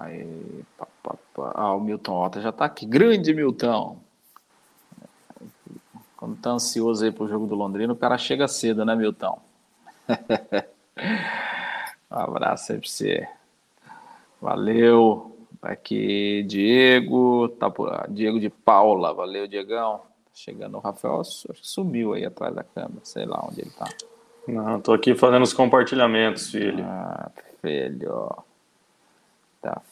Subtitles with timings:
[0.00, 1.52] Aí, pá, pá, pá.
[1.54, 2.86] Ah, o Milton Ota já tá aqui.
[2.86, 3.98] Grande Milton.
[6.16, 9.38] Quando tá ansioso aí pro jogo do Londrina, o cara chega cedo, né, Milton?
[12.10, 13.28] um abraço aí pra você.
[14.40, 15.36] Valeu.
[15.60, 17.48] Aqui, Diego.
[17.48, 17.70] Tá,
[18.08, 19.12] Diego de Paula.
[19.12, 20.00] Valeu, Diegão.
[20.32, 23.00] Chegando o Rafael, sumiu aí atrás da câmera.
[23.02, 23.86] Sei lá onde ele tá.
[24.48, 26.82] Não, tô aqui fazendo os compartilhamentos, filho.
[26.82, 27.30] Ah,
[27.60, 28.44] filho.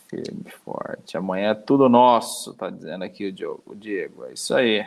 [0.09, 1.17] Firme, forte.
[1.17, 3.63] Amanhã é tudo nosso, tá dizendo aqui o Diego.
[3.67, 4.25] O Diego.
[4.25, 4.79] É isso aí.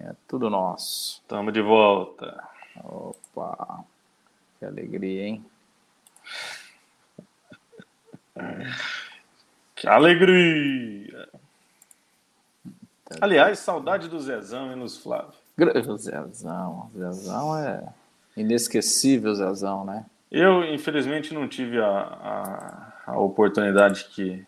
[0.00, 1.22] É tudo nosso.
[1.28, 2.42] Tamo de volta.
[2.82, 3.84] Opa,
[4.58, 5.44] que alegria, hein?
[9.78, 11.28] Que alegria!
[13.20, 15.38] Aliás, saudade do Zezão e nos Flávio.
[15.56, 17.88] O Zezão, o Zezão é
[18.36, 20.04] inesquecível, Zezão, né?
[20.32, 24.46] Eu, infelizmente, não tive a, a, a oportunidade que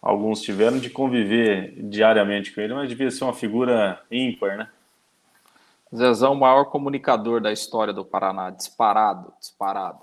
[0.00, 4.68] alguns tiveram de conviver diariamente com ele, mas devia ser uma figura ímpar, né?
[5.94, 9.98] Zezão, o maior comunicador da história do Paraná, disparado, disparado.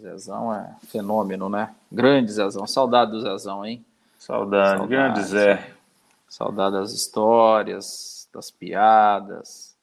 [0.00, 1.74] Zezão é fenômeno, né?
[1.90, 3.84] Grande Zezão, saudade do Zezão, hein?
[4.18, 5.70] Saudade, saudade grande Zé.
[6.28, 9.76] Saudade das histórias, das piadas.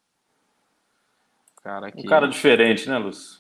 [1.62, 2.00] Cara que...
[2.00, 3.40] Um cara diferente, né, Lúcio?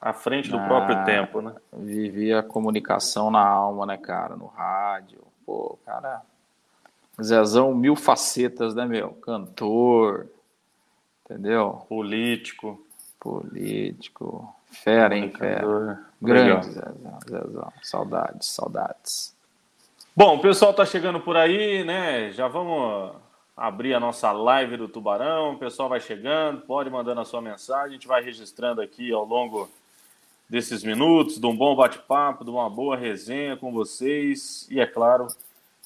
[0.00, 1.54] À frente do ah, próprio tempo, né?
[1.72, 4.36] Vivia a comunicação na alma, né, cara?
[4.36, 5.18] No rádio,
[5.48, 6.20] Pô, cara.
[7.22, 9.12] Zezão, mil facetas, né, meu?
[9.12, 10.26] Cantor,
[11.24, 11.86] entendeu?
[11.88, 12.78] Político.
[13.18, 14.54] Político.
[14.70, 16.04] Fera, hein, fera.
[16.20, 17.72] Grande Zezão, Zezão.
[17.82, 19.34] Saudades, saudades.
[20.14, 22.30] Bom, o pessoal tá chegando por aí, né?
[22.32, 23.16] Já vamos
[23.56, 25.54] abrir a nossa live do Tubarão.
[25.54, 27.86] O pessoal vai chegando, pode mandando a sua mensagem.
[27.86, 29.66] A gente vai registrando aqui ao longo
[30.48, 35.26] desses minutos, de um bom bate-papo, de uma boa resenha com vocês e, é claro,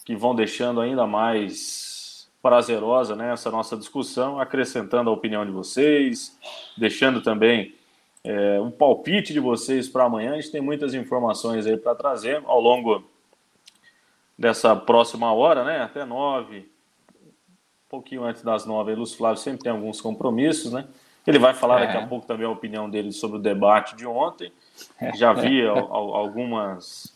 [0.05, 6.36] que vão deixando ainda mais prazerosa né, essa nossa discussão, acrescentando a opinião de vocês,
[6.77, 7.75] deixando também
[8.25, 10.33] é, um palpite de vocês para amanhã.
[10.33, 13.05] A gente tem muitas informações aí para trazer ao longo
[14.36, 16.69] dessa próxima hora, né, até nove,
[17.20, 20.86] um pouquinho antes das nove, Lúcio Flávio sempre tem alguns compromissos, né?
[21.27, 21.86] Ele vai falar é.
[21.86, 24.53] daqui a pouco também a opinião dele sobre o debate de ontem.
[25.15, 27.13] Já vi algumas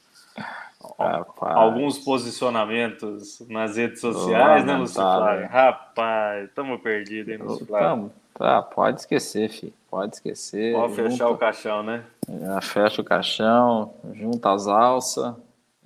[1.40, 5.48] alguns posicionamentos nas redes sociais, né, Lúcio Flávio?
[5.48, 8.12] Rapaz, estamos perdidos, hein, Lúcio Flávio?
[8.34, 9.72] Tá, pode esquecer, filho.
[9.90, 10.74] Pode esquecer.
[10.74, 12.04] Pode fechar junta, o caixão, né?
[12.28, 15.34] Já fecha o caixão, junta as alças.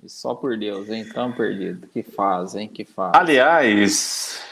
[0.03, 1.07] E só por Deus, hein?
[1.13, 1.87] Tamo perdido.
[1.87, 2.67] Que faz, hein?
[2.67, 3.13] Que faz.
[3.15, 4.43] Aliás,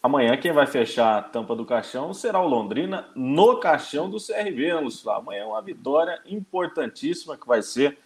[0.00, 4.68] Amanhã quem vai fechar a tampa do caixão será o Londrina no caixão do CRB,
[4.68, 5.10] né, Lúcio?
[5.10, 7.98] Amanhã é uma vitória importantíssima que vai ser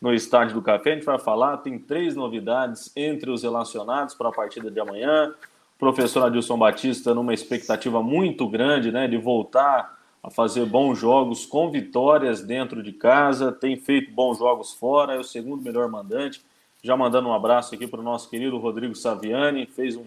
[0.00, 0.92] no Estádio do Café.
[0.92, 5.34] A gente vai falar, tem três novidades entre os relacionados para a partida de amanhã.
[5.76, 11.46] O professor Adilson Batista numa expectativa muito grande né, de voltar a fazer bons jogos
[11.46, 16.44] com vitórias dentro de casa, tem feito bons jogos fora, é o segundo melhor mandante.
[16.82, 20.04] Já mandando um abraço aqui para o nosso querido Rodrigo Saviani, fez um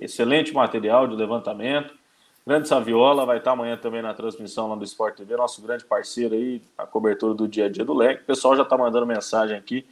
[0.00, 1.94] excelente material de levantamento.
[2.46, 6.34] Grande Saviola vai estar amanhã também na transmissão lá do Sport TV, nosso grande parceiro
[6.34, 8.22] aí, a cobertura do dia a dia do leque.
[8.22, 9.86] O pessoal já está mandando mensagem aqui.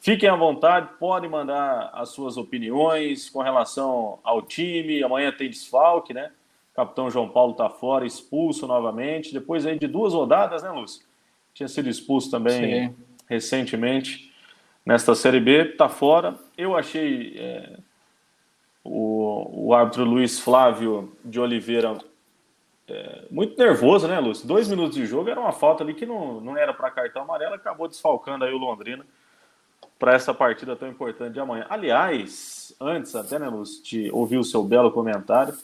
[0.00, 5.02] Fiquem à vontade, podem mandar as suas opiniões com relação ao time.
[5.02, 6.30] Amanhã tem desfalque, né?
[6.72, 9.32] O capitão João Paulo está fora, expulso novamente.
[9.32, 11.02] Depois aí de duas rodadas, né, Lúcio?
[11.54, 12.94] Tinha sido expulso também Sim.
[13.28, 14.32] recentemente
[14.84, 16.38] nesta Série B, está fora.
[16.56, 17.78] Eu achei é,
[18.86, 21.98] o, o árbitro Luiz Flávio de Oliveira
[22.88, 24.46] é, muito nervoso, né, Lúcio?
[24.46, 27.54] Dois minutos de jogo era uma falta ali que não, não era para cartão amarelo,
[27.54, 29.04] acabou desfalcando aí o Londrina
[29.98, 31.66] para essa partida tão importante de amanhã.
[31.68, 35.56] Aliás, antes até, né, Lúcio, de ouvir o seu belo comentário,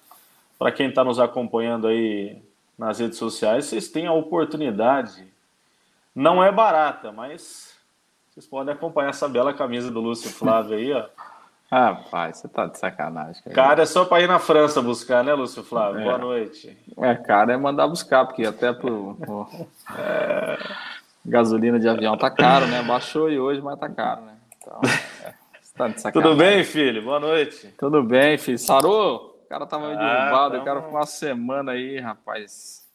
[0.58, 2.42] para quem está nos acompanhando aí
[2.76, 5.26] nas redes sociais, vocês têm a oportunidade,
[6.14, 7.76] não é barata, mas
[8.30, 11.06] vocês podem acompanhar essa bela camisa do Lúcio Flávio aí, ó.
[11.72, 13.42] Rapaz, você tá de sacanagem.
[13.44, 16.02] Cara, cara é só para ir na França buscar, né, Lúcio Flávio?
[16.02, 16.04] É.
[16.04, 16.76] Boa noite.
[16.98, 19.16] É, cara, é mandar buscar, porque até pro.
[19.96, 20.58] é,
[21.24, 22.82] gasolina de avião tá caro, né?
[22.82, 24.34] Baixou e hoje, mas tá caro, né?
[24.58, 25.32] Então, é,
[25.62, 26.12] você tá de sacanagem.
[26.12, 27.00] Tudo bem, filho?
[27.00, 27.68] Boa noite.
[27.78, 28.58] Tudo bem, filho.
[28.58, 29.40] Sarou?
[29.42, 32.86] O cara tava meio ah, derrubado, o cara ficou uma semana aí, rapaz.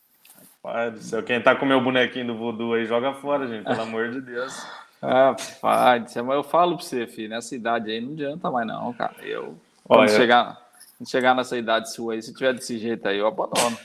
[0.63, 3.81] Rapaz do céu, quem tá com meu bonequinho do voodoo aí, joga fora, gente, pelo
[3.81, 4.67] amor de Deus.
[5.01, 9.15] Ah, pai, eu falo pra você, filho, nessa idade aí não adianta mais não, cara.
[9.21, 10.57] Eu, quando Olha, chegar,
[11.05, 13.77] chegar nessa idade sua aí, se tiver desse jeito aí, eu abandono.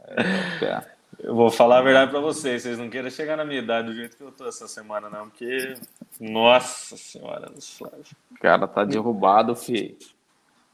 [0.00, 0.84] É,
[1.18, 3.94] Eu vou falar a verdade para vocês, vocês não queiram chegar na minha idade do
[3.94, 5.74] jeito que eu tô essa semana, não, porque.
[6.20, 8.04] Nossa senhora Flávio.
[8.30, 9.96] O cara tá derrubado, filho.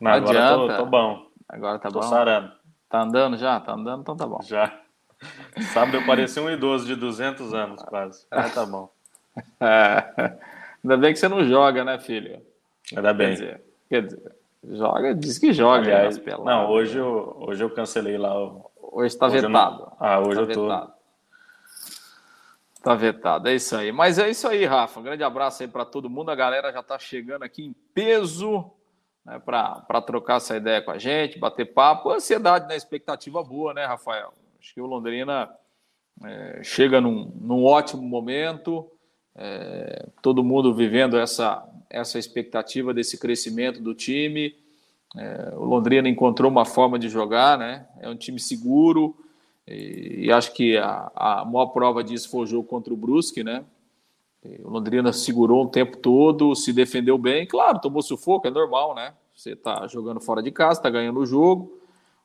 [0.01, 0.77] Não, não agora adianta.
[0.77, 1.27] Tô, tô, bom.
[1.49, 2.09] Agora tá tô bom.
[2.09, 2.53] sarando.
[2.89, 3.61] Tá andando já?
[3.61, 4.41] Tá andando, então tá bom.
[4.43, 4.81] Já.
[5.73, 8.27] Sabe, eu pareci um idoso de 200 anos, quase.
[8.31, 8.91] Ah, tá bom.
[9.61, 10.39] É.
[10.83, 12.41] Ainda bem que você não joga, né, filho?
[12.95, 13.29] Ainda bem.
[13.29, 14.37] Quer dizer, quer dizer
[14.71, 15.79] joga, diz que joga.
[15.79, 18.71] Aliás, não, hoje eu, hoje eu cancelei lá o.
[18.81, 19.51] Hoje está vetado.
[19.51, 19.97] Não...
[19.99, 20.63] Ah, hoje tá eu tô.
[20.63, 20.95] Vetado.
[22.83, 23.91] Tá vetado, é isso aí.
[23.91, 25.01] Mas é isso aí, Rafa.
[25.01, 26.31] Um grande abraço aí para todo mundo.
[26.31, 28.71] A galera já está chegando aqui em peso
[29.25, 32.11] né, para trocar essa ideia com a gente, bater papo.
[32.11, 32.77] Ansiedade, né?
[32.77, 34.35] Expectativa boa, né, Rafael?
[34.61, 35.51] Acho que o Londrina
[36.23, 38.91] é, chega num, num, ótimo momento,
[39.37, 44.55] é, todo mundo vivendo essa, essa expectativa desse crescimento do time.
[45.17, 47.87] É, o Londrina encontrou uma forma de jogar, né?
[48.01, 49.17] É um time seguro,
[49.67, 53.43] e, e acho que a, a maior prova disso foi o jogo contra o Brusque,
[53.43, 53.65] né?
[54.63, 57.47] O Londrina segurou o tempo todo, se defendeu bem.
[57.47, 59.15] Claro, tomou sufoco, é normal, né?
[59.35, 61.81] Você está jogando fora de casa, está ganhando o jogo.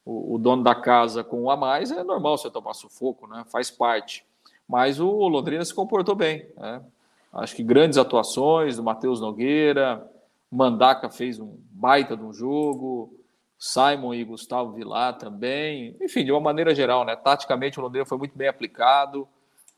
[0.06, 3.46] O, o, dono da casa com um a mais é normal você tomar sufoco, né?
[3.50, 4.26] Faz parte.
[4.68, 6.82] Mas o Londrina se comportou bem, né?
[7.32, 10.06] Acho que grandes atuações do Matheus Nogueira,
[10.52, 13.14] Mandaca fez um baita de um jogo,
[13.58, 15.96] Simon e Gustavo Vilar também.
[16.02, 17.16] Enfim, de uma maneira geral, né?
[17.16, 19.28] Taticamente o Londrina foi muito bem aplicado.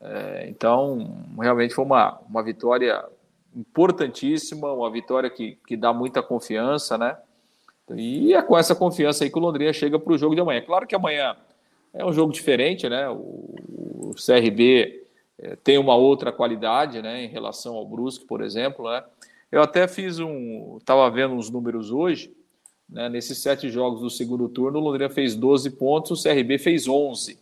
[0.00, 3.04] É, então, realmente foi uma, uma vitória
[3.54, 7.16] importantíssima, uma vitória que, que dá muita confiança, né?
[7.94, 10.62] E é com essa confiança aí que o Londrina chega para o jogo de amanhã.
[10.62, 11.36] Claro que amanhã
[11.92, 13.08] é um jogo diferente, né?
[13.10, 15.01] O, o CRB
[15.42, 17.24] é, tem uma outra qualidade, né?
[17.24, 19.02] Em relação ao Brusque, por exemplo, né?
[19.50, 20.78] Eu até fiz um.
[20.78, 22.32] Estava vendo uns números hoje.
[22.88, 23.08] Né?
[23.08, 27.38] Nesses sete jogos do segundo turno, o Londrina fez 12 pontos, o CRB fez 11.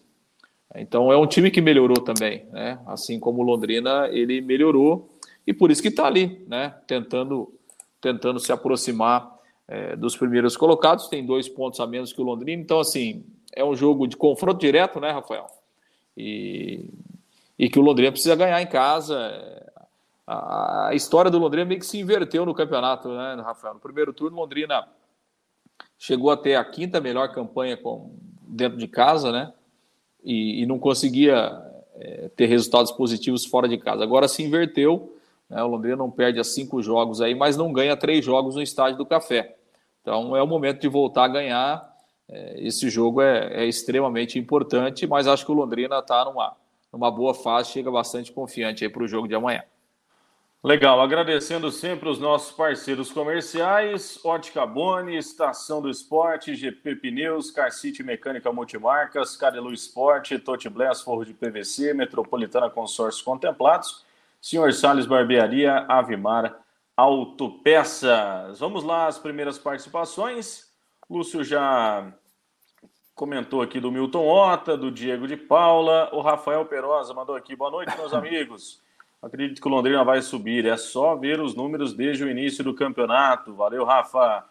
[0.76, 2.81] Então é um time que melhorou também, né?
[2.87, 5.08] Assim como o Londrina, ele melhorou
[5.47, 6.75] e por isso que está ali, né?
[6.87, 7.52] Tentando,
[8.00, 9.37] tentando se aproximar
[9.69, 11.08] é, dos primeiros colocados.
[11.08, 12.62] Tem dois pontos a menos que o Londrina.
[12.62, 13.25] Então assim
[13.55, 15.47] é um jogo de confronto direto, né, Rafael?
[16.17, 16.88] E,
[17.61, 19.15] e que o Londrina precisa ganhar em casa.
[20.27, 23.75] A, a história do Londrina meio que se inverteu no campeonato, né, Rafael?
[23.75, 24.89] No primeiro turno, Londrina
[25.99, 28.17] chegou a ter a quinta melhor campanha com,
[28.49, 29.53] dentro de casa, né?
[30.25, 31.53] E, e não conseguia
[31.97, 34.03] é, ter resultados positivos fora de casa.
[34.03, 35.15] Agora se inverteu,
[35.47, 35.62] né?
[35.62, 38.97] o Londrina não perde a cinco jogos aí, mas não ganha três jogos no estádio
[38.97, 39.55] do Café.
[40.01, 41.95] Então é o momento de voltar a ganhar.
[42.27, 46.57] É, esse jogo é, é, extremamente importante, mas acho que o Londrina está numa,
[46.93, 49.63] numa boa fase, chega bastante confiante aí para o jogo de amanhã.
[50.63, 57.73] Legal, agradecendo sempre os nossos parceiros comerciais, Ótica Boni, Estação do Esporte, GP Pneus, Car
[57.73, 60.69] City Mecânica Multimarcas, Carelu Esporte, Tote
[61.03, 64.05] Forro de PVC, Metropolitana Consórcios Contemplados,
[64.39, 66.55] Senhor Salles Barbearia, Avimar
[66.95, 68.59] Autopeças.
[68.61, 70.71] Vamos lá, as primeiras participações.
[71.09, 72.13] Lúcio já
[73.21, 77.71] comentou aqui do Milton Ota, do Diego de Paula, o Rafael Perosa mandou aqui, boa
[77.71, 78.81] noite, meus amigos.
[79.21, 80.65] Acredito que o Londrina vai subir.
[80.65, 83.55] É só ver os números desde o início do campeonato.
[83.55, 84.47] Valeu, Rafa.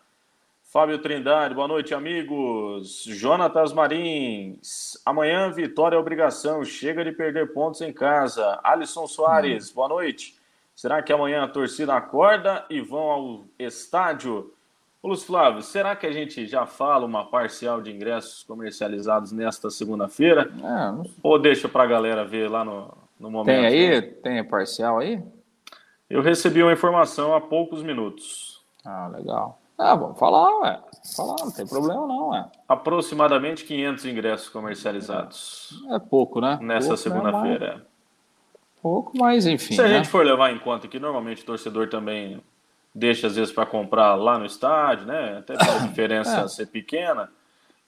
[0.62, 3.06] Fábio Trindade, boa noite, amigos.
[3.08, 6.64] Jonatas Marins, amanhã vitória é obrigação.
[6.64, 8.60] Chega de perder pontos em casa.
[8.64, 9.74] Alisson Soares, hum.
[9.78, 10.38] boa noite.
[10.76, 14.54] Será que amanhã a torcida acorda e vão ao estádio?
[15.02, 20.52] Lúcio Flávio, será que a gente já fala uma parcial de ingressos comercializados nesta segunda-feira?
[20.62, 23.56] É, Ou deixa para a galera ver lá no, no momento.
[23.56, 23.90] Tem aí?
[23.90, 24.02] Né?
[24.02, 25.24] Tem parcial aí?
[26.10, 28.62] Eu recebi uma informação há poucos minutos.
[28.84, 29.60] Ah, legal.
[29.78, 30.82] Ah, vamos falar, ué.
[31.16, 32.46] Falar, não tem problema não, ué.
[32.68, 35.82] Aproximadamente 500 ingressos comercializados.
[35.92, 36.60] É pouco, né?
[36.62, 37.86] Nessa né, segunda-feira.
[38.82, 39.76] Pouco, mas enfim.
[39.76, 39.98] Se a né?
[39.98, 42.42] gente for levar em conta que normalmente o torcedor também
[43.00, 45.40] deixa às vezes para comprar lá no estádio, né?
[45.40, 46.48] Até a diferença é.
[46.48, 47.30] ser pequena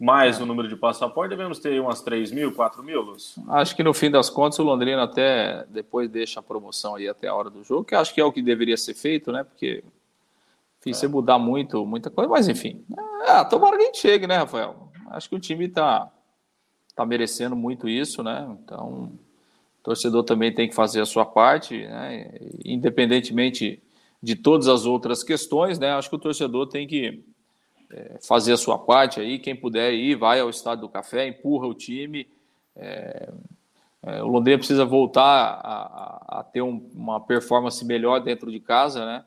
[0.02, 0.44] mais é.
[0.44, 3.36] o número de passaporte, devemos ter umas 3 mil, 4 mil, Luz?
[3.50, 7.28] Acho que no fim das contas o Londrina até depois deixa a promoção aí até
[7.28, 9.44] a hora do jogo, que acho que é o que deveria ser feito, né?
[9.44, 9.84] Porque
[10.80, 10.94] enfim, é.
[10.94, 12.84] você mudar muito, muita coisa, mas enfim.
[13.28, 14.90] É, tomara que a gente chegue, né, Rafael?
[15.12, 16.12] Acho que o time tá,
[16.96, 18.48] tá merecendo muito isso, né?
[18.64, 19.12] Então,
[19.80, 22.40] o torcedor também tem que fazer a sua parte, né?
[22.66, 23.80] Independentemente
[24.22, 25.92] de todas as outras questões, né?
[25.92, 27.24] Acho que o torcedor tem que
[27.92, 29.40] é, fazer a sua parte aí.
[29.40, 32.28] Quem puder ir, vai ao Estádio do Café, empurra o time.
[32.76, 33.30] É,
[34.04, 38.60] é, o Londrina precisa voltar a, a, a ter um, uma performance melhor dentro de
[38.60, 39.26] casa, né?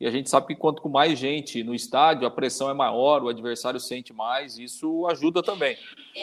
[0.00, 3.22] E a gente sabe que quanto com mais gente no estádio, a pressão é maior,
[3.22, 5.76] o adversário sente mais, isso ajuda também.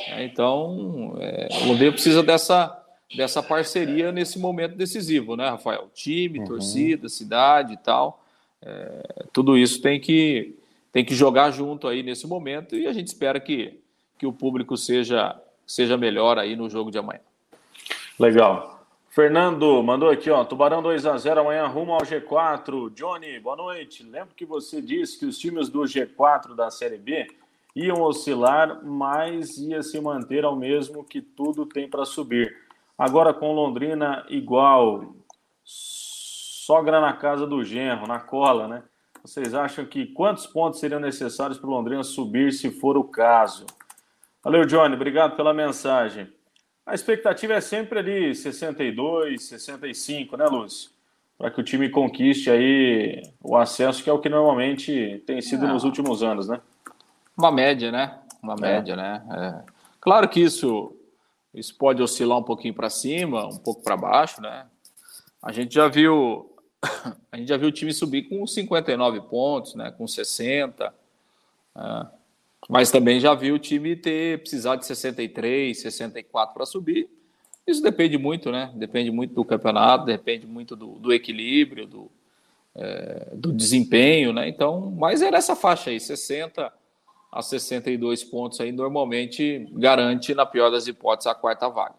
[0.09, 2.80] É, então, é, o Londrina precisa dessa,
[3.15, 5.89] dessa parceria nesse momento decisivo, né, Rafael?
[5.93, 6.45] Time, uhum.
[6.45, 8.23] torcida, cidade e tal.
[8.61, 10.55] É, tudo isso tem que,
[10.91, 13.79] tem que jogar junto aí nesse momento e a gente espera que,
[14.17, 17.21] que o público seja, seja melhor aí no jogo de amanhã.
[18.19, 18.85] Legal.
[19.09, 20.45] Fernando mandou aqui, ó.
[20.45, 22.89] Tubarão 2 a 0 amanhã rumo ao G4.
[22.93, 24.03] Johnny, boa noite.
[24.03, 27.27] Lembro que você disse que os times do G4 da Série B
[27.75, 32.55] iam oscilar, mas ia se manter ao mesmo que tudo tem para subir.
[33.01, 35.15] Agora com Londrina igual,
[35.63, 38.83] sogra na casa do genro, na cola, né?
[39.23, 43.65] Vocês acham que quantos pontos seriam necessários para o Londrina subir se for o caso?
[44.43, 44.93] Valeu, Johnny.
[44.93, 46.31] Obrigado pela mensagem.
[46.85, 50.91] A expectativa é sempre ali 62, 65, né, Lúcio?
[51.39, 55.67] Para que o time conquiste aí o acesso, que é o que normalmente tem sido
[55.67, 56.61] nos últimos anos, né?
[57.35, 58.19] Uma média, né?
[58.43, 58.61] Uma é.
[58.61, 59.23] média, né?
[59.31, 59.71] É.
[59.99, 60.95] Claro que isso,
[61.53, 64.65] isso pode oscilar um pouquinho para cima, um pouco para baixo, né?
[65.41, 66.49] A gente já viu
[67.31, 69.91] a gente já viu o time subir com 59 pontos, né?
[69.91, 70.93] Com 60.
[71.75, 72.07] Né?
[72.69, 77.09] Mas também já viu o time ter precisar de 63, 64 para subir.
[77.67, 78.71] Isso depende muito, né?
[78.75, 82.11] Depende muito do campeonato, depende muito do, do equilíbrio, do,
[82.75, 84.47] é, do desempenho, né?
[84.47, 86.80] Então, mas era essa faixa aí, 60
[87.31, 91.95] a 62 pontos aí, normalmente garante, na pior das hipóteses, a quarta vaga.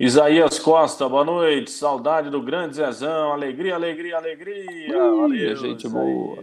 [0.00, 1.72] Isaías Costa, boa noite.
[1.72, 3.32] Saudade do grande Zezão.
[3.32, 4.96] Alegria, alegria, alegria.
[4.96, 6.38] Ui, Valeu, gente boa.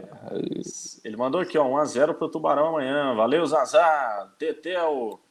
[1.06, 3.16] Ele mandou aqui, ó, 1x0 pro Tubarão amanhã.
[3.16, 4.30] Valeu, Zazá.
[4.38, 5.22] Tetel.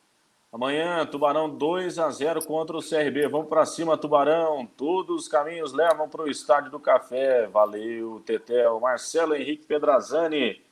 [0.50, 3.28] Amanhã, Tubarão 2x0 contra o CRB.
[3.28, 4.66] Vamos para cima, Tubarão.
[4.74, 7.46] Todos os caminhos levam para o Estádio do Café.
[7.48, 8.80] Valeu, Tetel.
[8.80, 10.63] Marcelo Henrique Pedrazani.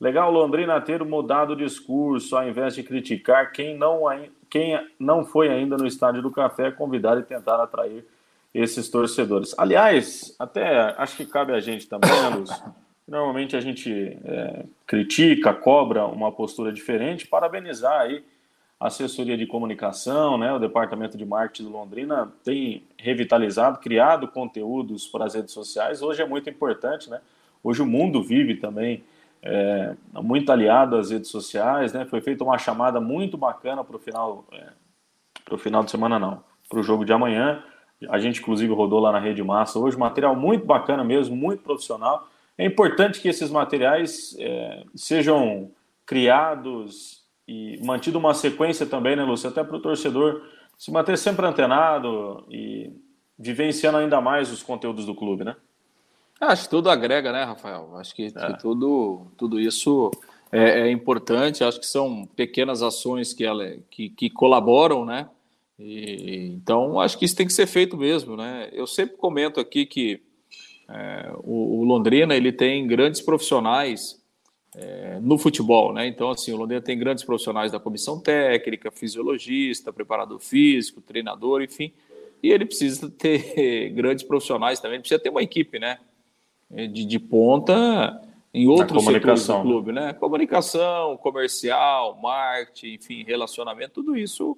[0.00, 4.02] Legal Londrina ter mudado o discurso, ao invés de criticar quem não,
[4.48, 8.04] quem não foi ainda no Estádio do Café, convidar e tentar atrair
[8.54, 9.54] esses torcedores.
[9.58, 12.64] Aliás, até acho que cabe a gente também, né, Lúcio?
[13.06, 18.22] Normalmente a gente é, critica, cobra uma postura diferente, parabenizar aí
[18.78, 25.06] a assessoria de comunicação, né, o departamento de marketing do Londrina tem revitalizado, criado conteúdos
[25.08, 26.02] para as redes sociais.
[26.02, 27.20] Hoje é muito importante, né?
[27.64, 29.02] Hoje o mundo vive também
[29.42, 32.04] é, muito aliado às redes sociais, né?
[32.04, 34.68] Foi feita uma chamada muito bacana para o final, é,
[35.44, 37.62] para o final de semana não, para o jogo de amanhã.
[38.08, 42.28] A gente inclusive rodou lá na Rede Massa hoje, material muito bacana mesmo, muito profissional.
[42.56, 45.70] É importante que esses materiais é, sejam
[46.04, 49.48] criados e mantido uma sequência também, né, Lúcio?
[49.48, 50.42] Até para o torcedor
[50.76, 52.92] se manter sempre antenado e
[53.38, 55.56] vivenciando ainda mais os conteúdos do clube, né?
[56.40, 57.96] Acho que tudo agrega, né, Rafael?
[57.96, 58.30] Acho que, é.
[58.30, 60.10] que tudo, tudo isso
[60.52, 61.64] é, é, importante.
[61.64, 65.28] Acho que são pequenas ações que, ela, que, que colaboram, né?
[65.78, 68.68] E, então, acho que isso tem que ser feito mesmo, né?
[68.72, 70.20] Eu sempre comento aqui que
[70.88, 74.20] é, o, o, Londrina ele tem grandes profissionais
[74.76, 76.06] é, no futebol, né?
[76.06, 81.92] Então, assim, o Londrina tem grandes profissionais da comissão técnica, fisiologista, preparador físico, treinador, enfim.
[82.42, 85.98] E ele precisa ter grandes profissionais também, precisa ter uma equipe, né?
[86.70, 88.20] É, de, de ponta
[88.52, 90.12] em outros setores do clube, né?
[90.12, 94.56] Comunicação, comercial, marketing, enfim, relacionamento, tudo isso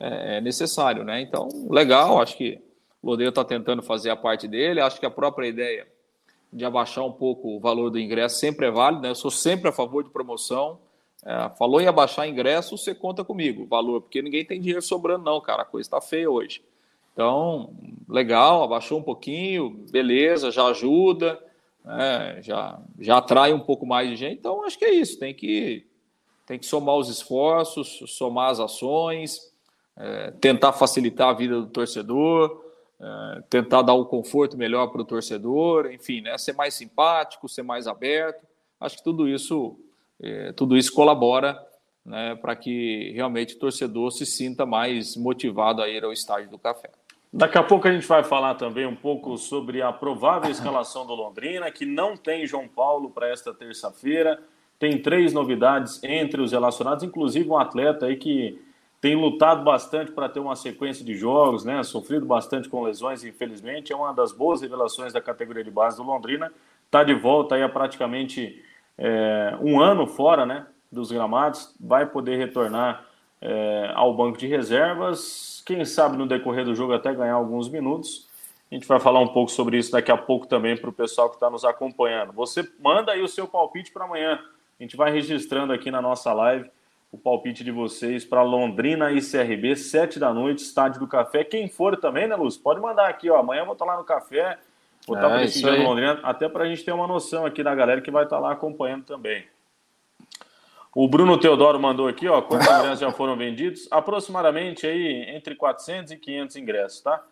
[0.00, 1.20] é, é necessário, né?
[1.20, 2.58] Então, legal, acho que
[3.02, 5.86] o Lodeiro está tentando fazer a parte dele, acho que a própria ideia
[6.52, 9.10] de abaixar um pouco o valor do ingresso sempre é válido, né?
[9.10, 10.78] Eu sou sempre a favor de promoção.
[11.24, 15.40] É, falou em abaixar ingresso, você conta comigo, valor, porque ninguém tem dinheiro sobrando, não,
[15.40, 15.62] cara.
[15.62, 16.62] A coisa está feia hoje.
[17.12, 17.74] Então,
[18.08, 21.38] legal, abaixou um pouquinho, beleza, já ajuda,
[21.84, 24.38] né, já, já atrai um pouco mais de gente.
[24.38, 25.86] Então, acho que é isso, tem que,
[26.46, 29.52] tem que somar os esforços, somar as ações,
[29.96, 32.64] é, tentar facilitar a vida do torcedor,
[32.98, 37.62] é, tentar dar um conforto melhor para o torcedor, enfim, né, ser mais simpático, ser
[37.62, 38.46] mais aberto.
[38.80, 39.78] Acho que tudo isso,
[40.20, 41.60] é, tudo isso colabora
[42.04, 46.58] né, para que realmente o torcedor se sinta mais motivado a ir ao estádio do
[46.58, 46.90] café.
[47.34, 51.14] Daqui a pouco a gente vai falar também um pouco sobre a provável escalação do
[51.14, 54.38] Londrina, que não tem João Paulo para esta terça-feira.
[54.78, 58.60] Tem três novidades entre os relacionados, inclusive um atleta aí que
[59.00, 61.82] tem lutado bastante para ter uma sequência de jogos, né?
[61.82, 63.94] Sofrido bastante com lesões, infelizmente.
[63.94, 66.52] É uma das boas revelações da categoria de base do Londrina.
[66.84, 68.62] Está de volta aí há praticamente
[68.98, 70.66] é, um ano fora, né?
[70.90, 71.74] Dos gramados.
[71.80, 73.06] Vai poder retornar
[73.42, 78.28] é, ao banco de reservas quem sabe no decorrer do jogo até ganhar alguns minutos.
[78.70, 81.28] A gente vai falar um pouco sobre isso daqui a pouco também para o pessoal
[81.28, 82.32] que está nos acompanhando.
[82.32, 84.40] Você manda aí o seu palpite para amanhã.
[84.78, 86.70] A gente vai registrando aqui na nossa live
[87.12, 91.44] o palpite de vocês para Londrina e CRB, 7 da noite, Estádio do Café.
[91.44, 92.56] Quem for também, né, Luz?
[92.56, 93.36] Pode mandar aqui, ó.
[93.36, 94.58] Amanhã eu vou estar lá no café,
[95.06, 98.00] vou estar é, prestigiando Londrina, até para a gente ter uma noção aqui da galera
[98.00, 99.44] que vai estar lá acompanhando também.
[100.94, 103.88] O Bruno Teodoro mandou aqui, ó, quantos ingressos já foram vendidos?
[103.90, 107.24] Aproximadamente aí entre 400 e 500 ingressos, tá?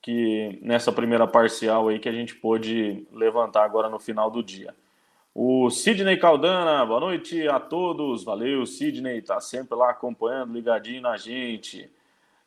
[0.00, 4.72] Que nessa primeira parcial aí que a gente pôde levantar agora no final do dia.
[5.34, 8.22] O Sidney Caldana, boa noite a todos.
[8.22, 11.90] Valeu, Sidney, tá sempre lá acompanhando, ligadinho na gente.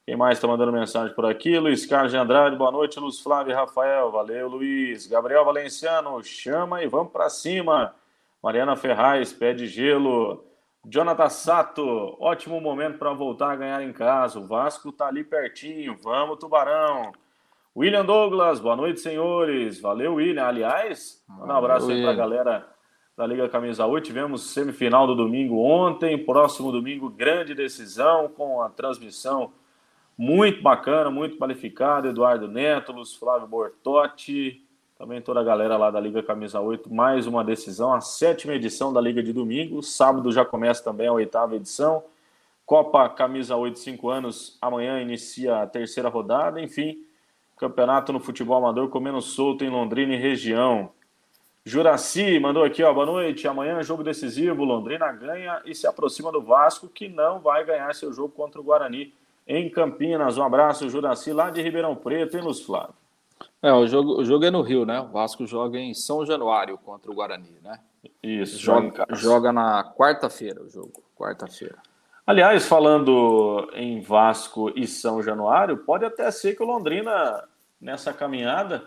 [0.05, 1.59] Quem mais está mandando mensagem por aqui?
[1.59, 2.97] Luiz Carlos de Andrade, boa noite.
[2.97, 5.05] Luz Flávio Rafael, valeu, Luiz.
[5.07, 7.93] Gabriel Valenciano, chama e vamos para cima.
[8.41, 10.45] Mariana Ferraz, pé de gelo.
[10.85, 14.39] Jonathan Sato, ótimo momento para voltar a ganhar em casa.
[14.39, 15.97] O Vasco tá ali pertinho.
[16.01, 17.11] Vamos, Tubarão.
[17.75, 19.81] William Douglas, boa noite, senhores.
[19.81, 20.45] Valeu, William.
[20.45, 22.67] Aliás, um abraço aí para a galera
[23.17, 24.05] da Liga Camisa 8.
[24.05, 29.51] Tivemos semifinal do domingo ontem, próximo domingo, grande decisão com a transmissão
[30.17, 32.09] muito bacana, muito qualificada.
[32.09, 34.66] Eduardo Neto, Luz Flávio Bortotti,
[34.97, 36.91] também toda a galera lá da Liga Camisa 8.
[36.91, 39.83] Mais uma decisão, a sétima edição da Liga de domingo.
[39.83, 42.03] Sábado já começa também a oitava edição.
[42.65, 46.59] Copa Camisa 8, 5 anos, amanhã inicia a terceira rodada.
[46.59, 46.97] Enfim,
[47.57, 50.89] campeonato no futebol amador comendo solto em Londrina e região.
[51.63, 53.47] Juraci mandou aqui, ó, boa noite.
[53.47, 58.11] Amanhã jogo decisivo, Londrina ganha e se aproxima do Vasco, que não vai ganhar seu
[58.11, 59.13] jogo contra o Guarani
[59.45, 60.39] em Campinas.
[60.39, 62.95] Um abraço, Juraci, lá de Ribeirão Preto, hein, Luz Flávio?
[63.61, 64.99] É, o jogo, o jogo é no Rio, né?
[64.99, 67.79] O Vasco joga em São Januário contra o Guarani, né?
[68.21, 71.77] Isso, joga, joga na quarta-feira o jogo, quarta-feira.
[72.25, 77.43] Aliás, falando em Vasco e São Januário, pode até ser que o Londrina,
[77.81, 78.83] nessa caminhada,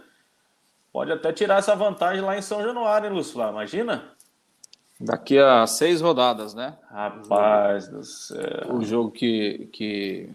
[0.92, 3.40] Pode até tirar essa vantagem lá em São Januário, hein, Lúcio?
[3.40, 4.10] Imagina?
[5.00, 6.76] Daqui a seis rodadas, né?
[6.90, 8.74] Rapaz do céu.
[8.74, 10.28] O jogo que, que,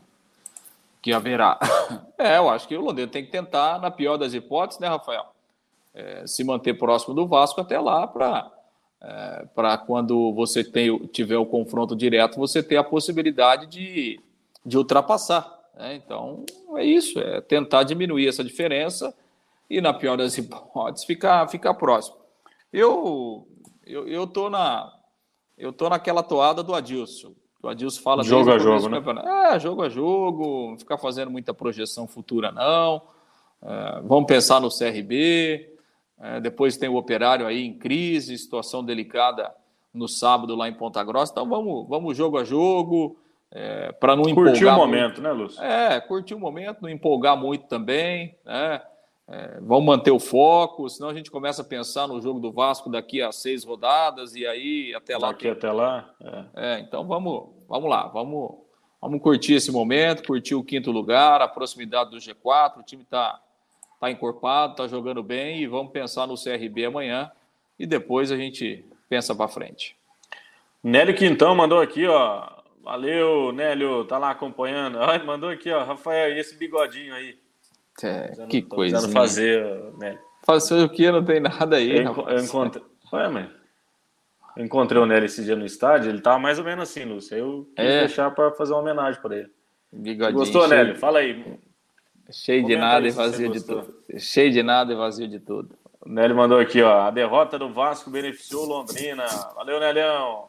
[1.05, 1.59] que haverá.
[2.17, 5.25] É, eu acho que o Londrina tem que tentar, na pior das hipóteses, né, Rafael?
[5.93, 8.49] É, se manter próximo do Vasco até lá para
[9.01, 14.17] é, para quando você tem, tiver o confronto direto, você ter a possibilidade de,
[14.65, 15.59] de ultrapassar.
[15.75, 15.95] Né?
[15.95, 16.45] Então,
[16.77, 19.13] é isso, é tentar diminuir essa diferença
[19.69, 22.15] e, na pior das hipóteses, ficar, ficar próximo.
[22.71, 23.45] Eu,
[23.85, 24.89] eu, eu, tô na,
[25.57, 27.33] eu tô naquela toada do Adilson.
[27.65, 29.01] O Adilson fala jogo a jogo, né?
[29.51, 33.01] É, jogo a jogo, não ficar fazendo muita projeção futura, não.
[33.63, 35.73] É, vamos pensar no CRB.
[36.21, 39.51] É, depois tem o operário aí em crise, situação delicada
[39.91, 41.31] no sábado lá em Ponta Grossa.
[41.31, 43.17] Então vamos, vamos jogo a jogo.
[43.51, 44.53] É, para não empolgar.
[44.53, 45.21] Curtir o momento, muito.
[45.21, 45.63] né, Lúcio?
[45.63, 48.35] É, curtir o momento, não empolgar muito também.
[48.45, 48.81] Né?
[49.27, 52.91] É, vamos manter o foco, senão a gente começa a pensar no jogo do Vasco
[52.91, 55.29] daqui a seis rodadas e aí até lá.
[55.29, 56.13] Daqui até lá.
[56.21, 56.45] É.
[56.55, 58.55] é, então vamos, vamos lá, vamos,
[59.01, 62.77] vamos curtir esse momento, curtir o quinto lugar, a proximidade do G4.
[62.77, 63.41] O time está
[63.99, 67.31] tá encorpado, está jogando bem e vamos pensar no CRB amanhã
[67.79, 69.97] e depois a gente pensa para frente.
[70.83, 72.47] Nélio Quintão mandou aqui, ó.
[72.83, 74.99] Valeu, Nélio, tá lá acompanhando.
[75.01, 75.83] Ai, mandou aqui, ó.
[75.83, 77.35] Rafael, e esse bigodinho aí?
[78.03, 79.07] É, que coisa.
[79.09, 79.65] fazer,
[79.97, 80.19] né?
[80.45, 81.09] Fazer o que?
[81.11, 81.97] Não tem nada aí.
[81.97, 82.83] Eu, eu encontrei.
[83.13, 83.49] Ué, mãe.
[84.55, 87.37] Eu encontrei o Nery esse dia no estádio, ele tava mais ou menos assim, Lúcio.
[87.37, 87.99] Eu quis é.
[88.01, 89.49] deixar para fazer uma homenagem para ele.
[89.91, 90.39] Bigodinho.
[90.39, 90.95] Gostou, Nélio?
[90.95, 91.59] Fala aí.
[92.31, 93.95] Cheio Comenta de nada e vazio de tudo.
[94.17, 95.77] Cheio de nada e vazio de tudo.
[96.01, 97.01] O Nélio mandou aqui, ó.
[97.01, 99.25] A derrota do Vasco beneficiou Londrina.
[99.55, 100.47] Valeu, Nelhão.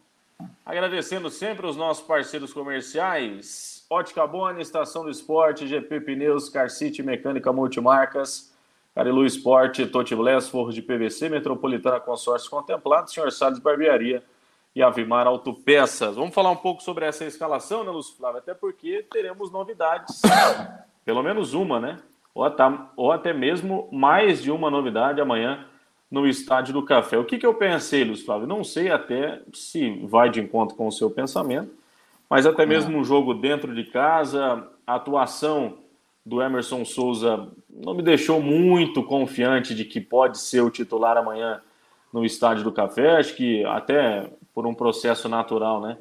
[0.64, 3.75] Agradecendo sempre os nossos parceiros comerciais.
[3.88, 8.52] Ótica Boni, Estação do Esporte, GP Pneus, Car City Mecânica Multimarcas,
[8.92, 14.24] Carilu Esporte, Totibless, Forros de PVC, Metropolitana Consórcio Contemplado, Senhor Salles Barbearia
[14.74, 16.16] e Avimar Autopeças.
[16.16, 18.38] Vamos falar um pouco sobre essa escalação, né, Lúcio Flávio?
[18.38, 20.20] Até porque teremos novidades,
[21.04, 21.98] pelo menos uma, né?
[22.34, 22.64] Ou até,
[22.96, 25.64] ou até mesmo mais de uma novidade amanhã
[26.10, 27.16] no Estádio do Café.
[27.18, 28.48] O que, que eu pensei, Lúcio Flávio?
[28.48, 31.72] Não sei até se vai de encontro com o seu pensamento,
[32.28, 35.78] mas até mesmo um jogo dentro de casa, a atuação
[36.24, 41.60] do Emerson Souza não me deixou muito confiante de que pode ser o titular amanhã
[42.12, 43.16] no Estádio do Café.
[43.16, 45.98] Acho que até por um processo natural, né?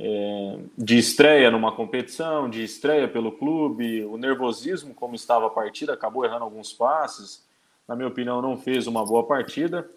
[0.00, 5.92] É, de estreia numa competição, de estreia pelo clube, o nervosismo, como estava a partida,
[5.92, 7.44] acabou errando alguns passes.
[7.86, 9.88] Na minha opinião, não fez uma boa partida.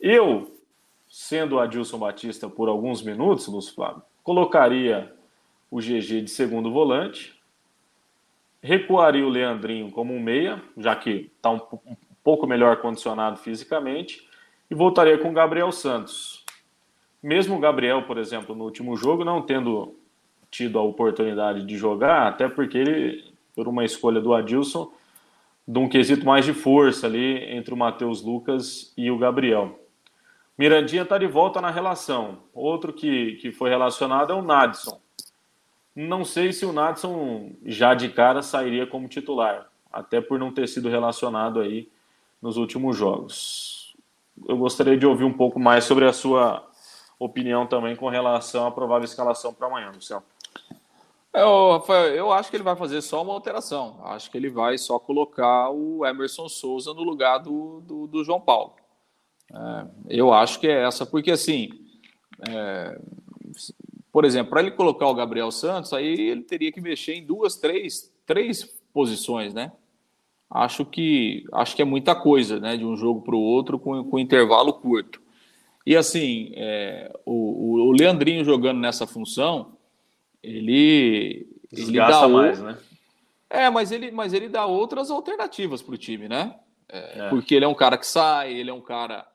[0.00, 0.50] Eu,
[1.08, 5.12] sendo Adilson Batista por alguns minutos, Lúcio Flávio, colocaria
[5.70, 7.40] o GG de segundo volante,
[8.60, 14.26] recuaria o Leandrinho como um meia, já que está um, um pouco melhor condicionado fisicamente,
[14.68, 16.44] e voltaria com o Gabriel Santos.
[17.22, 19.94] Mesmo o Gabriel, por exemplo, no último jogo, não tendo
[20.50, 24.92] tido a oportunidade de jogar, até porque ele, por uma escolha do Adilson,
[25.68, 29.85] de um quesito mais de força ali entre o Matheus Lucas e o Gabriel.
[30.58, 32.38] Mirandinha está de volta na relação.
[32.54, 35.00] Outro que, que foi relacionado é o Nadson.
[35.94, 40.68] Não sei se o Nadson já de cara sairia como titular, até por não ter
[40.68, 41.90] sido relacionado aí
[42.40, 43.96] nos últimos jogos.
[44.46, 46.66] Eu gostaria de ouvir um pouco mais sobre a sua
[47.18, 50.24] opinião também com relação à provável escalação para amanhã, Luciano.
[51.32, 54.00] Eu, é, Rafael, eu acho que ele vai fazer só uma alteração.
[54.04, 58.40] Acho que ele vai só colocar o Emerson Souza no lugar do, do, do João
[58.40, 58.74] Paulo.
[59.52, 61.70] É, eu acho que é essa, porque assim,
[62.48, 62.98] é,
[64.12, 67.56] por exemplo, para ele colocar o Gabriel Santos, aí ele teria que mexer em duas,
[67.56, 69.72] três, três posições, né?
[70.48, 72.76] Acho que acho que é muita coisa, né?
[72.76, 75.20] De um jogo para o outro com, com intervalo curto.
[75.84, 79.76] E assim, é, o, o Leandrinho jogando nessa função,
[80.42, 82.78] ele, ele dá mais, né?
[83.48, 86.54] É, mas ele, mas ele dá outras alternativas para o time, né?
[86.88, 87.28] É, é.
[87.28, 89.26] Porque ele é um cara que sai, ele é um cara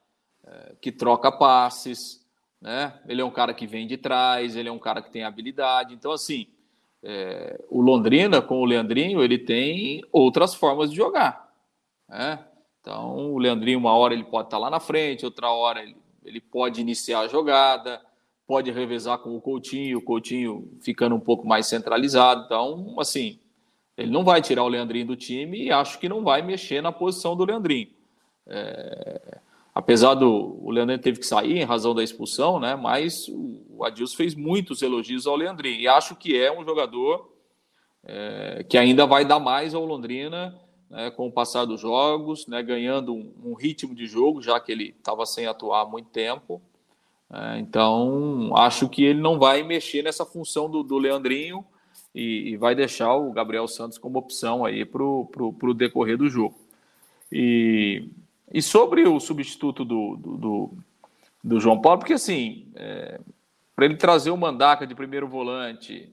[0.45, 2.25] é, que troca passes,
[2.61, 2.93] né?
[3.07, 5.93] Ele é um cara que vem de trás, ele é um cara que tem habilidade.
[5.93, 6.47] Então, assim,
[7.03, 11.51] é, o Londrina com o Leandrinho, ele tem outras formas de jogar,
[12.07, 12.45] né?
[12.79, 16.41] Então, o Leandrinho, uma hora ele pode estar lá na frente, outra hora ele, ele
[16.41, 18.01] pode iniciar a jogada,
[18.47, 22.43] pode revezar com o Coutinho, o Coutinho ficando um pouco mais centralizado.
[22.45, 23.39] Então, assim,
[23.95, 26.91] ele não vai tirar o Leandrinho do time e acho que não vai mexer na
[26.91, 27.89] posição do Leandrinho.
[28.47, 29.39] É,
[29.73, 32.75] apesar do o Leandrinho teve que sair em razão da expulsão, né?
[32.75, 37.31] Mas o Adilson fez muitos elogios ao Leandrinho e acho que é um jogador
[38.03, 40.59] é, que ainda vai dar mais ao Londrina
[40.91, 44.71] né, com o passar dos jogos, né, ganhando um, um, ritmo de jogo, já que
[44.71, 46.61] ele estava sem atuar há muito tempo.
[47.31, 51.65] É, então, acho que ele não vai mexer nessa função do, do Leandrinho
[52.13, 56.59] e, e, vai deixar o Gabriel Santos como opção aí para o decorrer do jogo.
[57.31, 58.09] E,
[58.53, 60.71] e sobre o substituto do, do, do,
[61.43, 63.19] do João Paulo, porque assim, é,
[63.75, 66.11] para ele trazer o Mandaca de primeiro volante,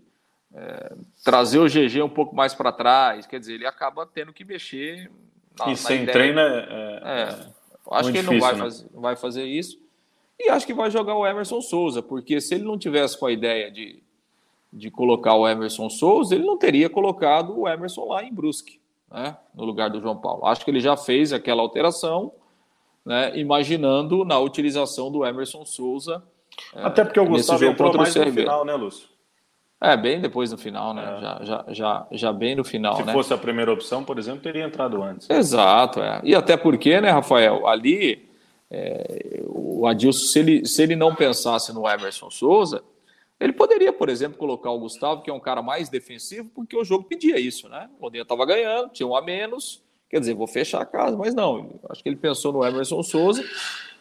[0.54, 0.92] é,
[1.24, 5.10] trazer o GG um pouco mais para trás, quer dizer, ele acaba tendo que mexer.
[5.58, 6.12] Na, e sem ideia.
[6.12, 7.46] treino é, é, é
[7.90, 8.58] acho que ele não vai, né?
[8.58, 9.78] fazer, vai fazer isso.
[10.38, 13.32] E acho que vai jogar o Emerson Souza, porque se ele não tivesse com a
[13.32, 14.00] ideia de,
[14.72, 19.36] de colocar o Emerson Souza, ele não teria colocado o Emerson lá em Brusque, né,
[19.54, 20.46] no lugar do João Paulo.
[20.46, 22.32] Acho que ele já fez aquela alteração,
[23.04, 26.22] né, imaginando na utilização do Emerson Souza.
[26.74, 29.08] Até porque o Gustavo entrou mais no final, né, Lúcio?
[29.80, 31.02] É, bem depois no final, né?
[31.02, 31.20] É.
[31.20, 32.96] Já, já, já, já bem no final.
[32.96, 33.12] Se né?
[33.12, 35.30] fosse a primeira opção, por exemplo, teria entrado antes.
[35.30, 36.20] Exato, é.
[36.24, 38.28] E até porque, né, Rafael, ali
[38.70, 42.82] é, o Adilson, se ele, se ele não pensasse no Emerson Souza,
[43.40, 46.84] ele poderia, por exemplo, colocar o Gustavo, que é um cara mais defensivo, porque o
[46.84, 47.88] jogo pedia isso, né?
[47.98, 51.34] O Londrina estava ganhando, tinha um a menos, quer dizer, vou fechar a casa, mas
[51.34, 53.44] não, acho que ele pensou no Emerson Souza.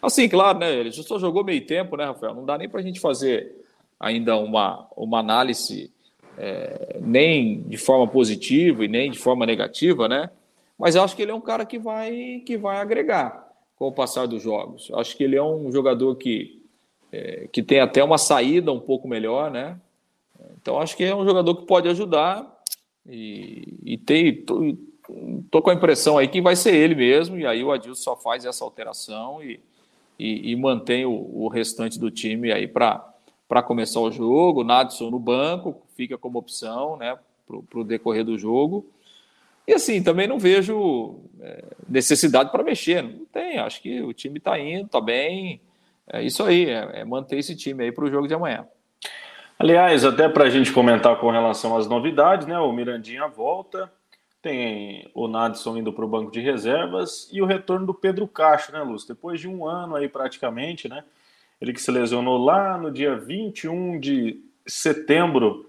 [0.02, 0.74] Assim, claro, né?
[0.74, 2.34] Ele só jogou meio tempo, né, Rafael?
[2.34, 3.56] Não dá nem para a gente fazer
[4.00, 5.92] ainda uma, uma análise
[6.38, 10.30] é, nem de forma positiva e nem de forma negativa, né?
[10.78, 13.92] Mas eu acho que ele é um cara que vai, que vai agregar com o
[13.92, 14.90] passar dos jogos.
[14.90, 16.57] Eu acho que ele é um jogador que,
[17.12, 19.80] é, que tem até uma saída um pouco melhor, né?
[20.62, 22.46] Então acho que é um jogador que pode ajudar
[23.08, 24.76] e, e tem, tô,
[25.50, 28.16] tô, com a impressão aí que vai ser ele mesmo, e aí o Adilson só
[28.16, 29.60] faz essa alteração e,
[30.20, 35.20] e, e mantém o, o restante do time aí para começar o jogo, Nadson no
[35.20, 37.18] banco, fica como opção né,
[37.48, 38.86] para o decorrer do jogo.
[39.66, 44.38] E assim, também não vejo é, necessidade para mexer, não tem, acho que o time
[44.38, 45.60] está indo, está bem,
[46.12, 48.66] é isso aí, é, é manter esse time aí para o jogo de amanhã.
[49.60, 52.60] Aliás, até para a gente comentar com relação às novidades, né?
[52.60, 53.92] O Mirandinha volta,
[54.42, 58.72] tem o Nadson indo para o banco de reservas e o retorno do Pedro Cacho,
[58.72, 59.08] né, Lúcio?
[59.08, 61.04] Depois de um ano aí praticamente, né?
[61.60, 65.68] Ele que se lesionou lá no dia 21 de setembro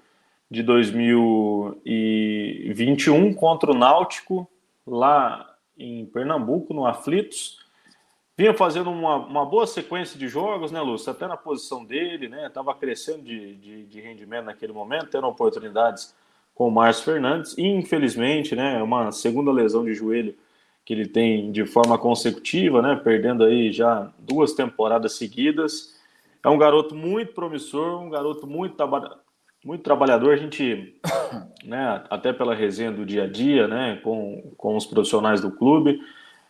[0.50, 4.46] de 2021 contra o Náutico,
[4.86, 7.58] lá em Pernambuco, no Aflitos.
[8.38, 11.10] Vinha fazendo uma, uma boa sequência de jogos, né, Lúcio?
[11.10, 12.46] Até na posição dele, né?
[12.46, 16.14] Estava crescendo de, de, de, rendimento naquele momento, tendo oportunidades
[16.54, 17.58] com o Márcio Fernandes.
[17.58, 20.36] E, infelizmente, né, uma segunda lesão de joelho
[20.84, 25.96] que ele tem de forma consecutiva, né, perdendo aí já duas temporadas seguidas.
[26.40, 28.76] É um garoto muito promissor, um garoto muito
[29.64, 30.94] muito trabalhador, a gente,
[31.66, 36.00] né, até pela resenha do dia a dia, né, com, com os profissionais do clube,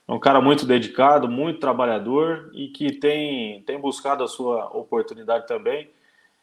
[0.09, 5.47] é um cara muito dedicado, muito trabalhador e que tem, tem buscado a sua oportunidade
[5.47, 5.91] também.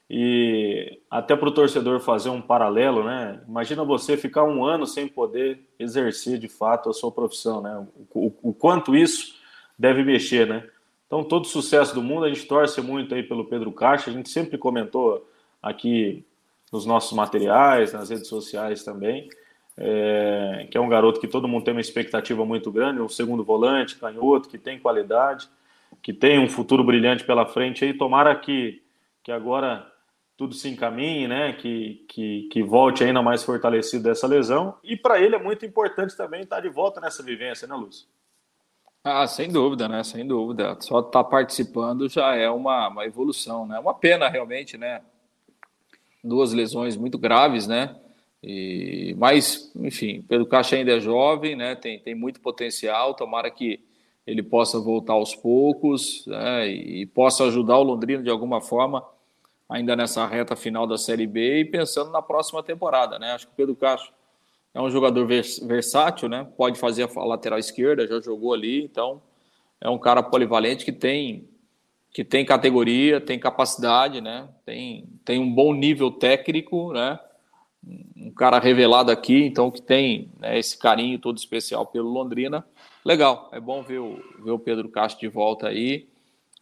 [0.08, 3.42] E até para o torcedor fazer um paralelo, né?
[3.48, 7.88] Imagina você ficar um ano sem poder exercer de fato a sua profissão, né?
[8.14, 9.34] O, o, o quanto isso
[9.80, 10.70] deve mexer, né?
[11.08, 14.30] Então, todo sucesso do mundo, a gente torce muito aí pelo Pedro Caixa, a gente
[14.30, 15.28] sempre comentou
[15.62, 16.24] aqui
[16.72, 19.28] nos nossos materiais, nas redes sociais também,
[19.78, 23.44] é, que é um garoto que todo mundo tem uma expectativa muito grande, um segundo
[23.44, 25.50] volante, canhoto, que tem qualidade,
[26.02, 28.82] que tem um futuro brilhante pela frente aí, tomara que,
[29.24, 29.92] que agora
[30.38, 35.20] tudo se encaminhe, né, que, que, que volte ainda mais fortalecido dessa lesão, e para
[35.20, 38.08] ele é muito importante também estar de volta nessa vivência, né, Lúcio?
[39.08, 40.04] Ah, sem dúvida, né?
[40.04, 40.76] Sem dúvida.
[40.80, 43.78] Só estar tá participando já é uma, uma evolução, né?
[43.78, 45.00] Uma pena realmente, né?
[46.24, 47.96] Duas lesões muito graves, né?
[48.48, 51.74] E, mas, enfim, Pedro Caixa ainda é jovem, né?
[51.74, 53.16] Tem, tem muito potencial.
[53.16, 53.80] Tomara que
[54.26, 56.68] ele possa voltar aos poucos né?
[56.68, 59.04] e possa ajudar o Londrina de alguma forma
[59.68, 63.32] ainda nessa reta final da Série B e pensando na próxima temporada, né?
[63.32, 64.14] Acho que o Pedro Castro
[64.76, 66.48] é um jogador versátil, né?
[66.56, 69.20] Pode fazer a lateral esquerda, já jogou ali, então
[69.82, 71.50] é um cara polivalente que tem
[72.14, 74.48] que tem categoria, tem capacidade, né?
[74.66, 77.20] Tem, tem um bom nível técnico, né?
[78.16, 82.66] Um cara revelado aqui, então que tem né, esse carinho todo especial pelo Londrina.
[83.04, 86.08] Legal, é bom ver o, ver o Pedro Castro de volta aí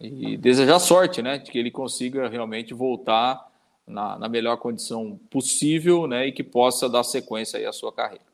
[0.01, 3.49] e desejar sorte, né, de que ele consiga realmente voltar
[3.87, 8.33] na, na melhor condição possível, né, e que possa dar sequência aí à sua carreira.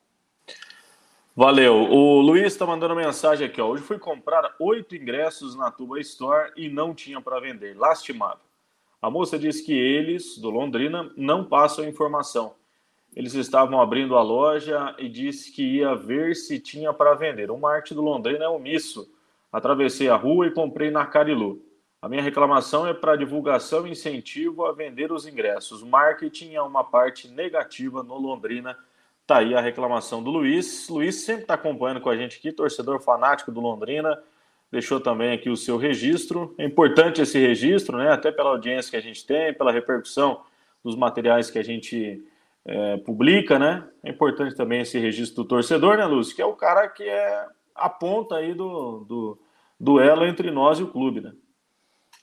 [1.35, 1.73] Valeu.
[1.73, 3.61] O Luiz está mandando mensagem aqui.
[3.61, 3.69] Ó.
[3.69, 7.77] Hoje fui comprar oito ingressos na Tuba Store e não tinha para vender.
[7.77, 8.43] Lastimável.
[9.01, 12.55] A moça disse que eles, do Londrina, não passam informação.
[13.19, 17.51] Eles estavam abrindo a loja e disse que ia ver se tinha para vender.
[17.51, 19.07] O marketing do Londrina é omisso
[19.51, 21.61] Atravessei a rua e comprei na Carilu.
[22.01, 25.83] A minha reclamação é para divulgação e incentivo a vender os ingressos.
[25.83, 28.77] Marketing é uma parte negativa no Londrina.
[29.25, 30.87] Tá aí a reclamação do Luiz.
[30.87, 34.21] Luiz sempre está acompanhando com a gente aqui, torcedor fanático do Londrina.
[34.71, 36.53] Deixou também aqui o seu registro.
[36.57, 38.11] É importante esse registro, né?
[38.11, 40.41] Até pela audiência que a gente tem, pela repercussão
[40.83, 42.23] dos materiais que a gente
[42.69, 43.87] é, publica, né?
[44.03, 46.35] É importante também esse registro do torcedor, né, Lúcio?
[46.35, 49.39] Que é o cara que é a ponta aí do, do
[49.79, 51.33] duelo entre nós e o clube, né?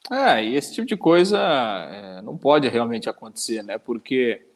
[0.08, 3.76] É, e esse tipo de coisa é, não pode realmente acontecer, né?
[3.76, 4.46] Porque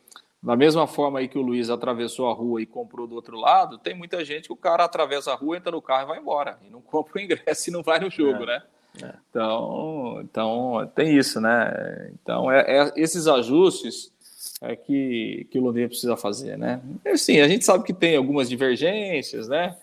[0.41, 3.77] da mesma forma aí que o Luiz atravessou a rua e comprou do outro lado,
[3.77, 6.57] tem muita gente que o cara atravessa a rua, entra no carro e vai embora.
[6.63, 8.63] E não compra o ingresso e não vai no jogo, é, né?
[9.03, 9.15] É.
[9.29, 12.13] Então, então, tem isso, né?
[12.15, 14.13] Então, é, é, esses ajustes
[14.61, 16.83] é que, que o Londrina precisa fazer, né?
[17.17, 19.77] Sim, a gente sabe que tem algumas divergências, né?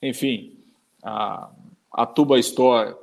[0.00, 0.56] Enfim,
[1.02, 1.50] a,
[1.92, 2.94] a Tuba Store,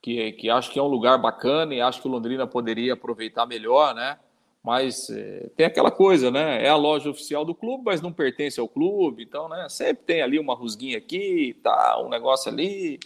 [0.00, 3.44] que, que acho que é um lugar bacana e acho que o Londrina poderia aproveitar
[3.44, 4.18] melhor, né?
[4.62, 6.64] Mas é, tem aquela coisa, né?
[6.64, 9.68] É a loja oficial do clube, mas não pertence ao clube, então, né?
[9.68, 12.98] Sempre tem ali uma rusguinha aqui, tá, um negócio ali.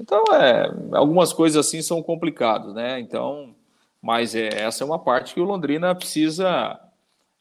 [0.00, 3.00] Então, é, algumas coisas assim são complicadas, né?
[3.00, 3.54] Então,
[4.00, 6.78] mas é, essa é uma parte que o Londrina precisa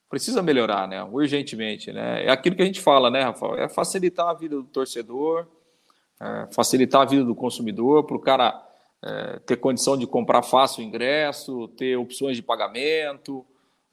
[0.10, 1.04] precisa melhorar, né?
[1.04, 2.26] Urgentemente, né?
[2.26, 3.56] É aquilo que a gente fala, né, Rafael?
[3.56, 5.48] É facilitar a vida do torcedor,
[6.20, 8.64] é, facilitar a vida do consumidor, para o cara
[9.04, 13.46] é, ter condição de comprar fácil o ingresso, ter opções de pagamento.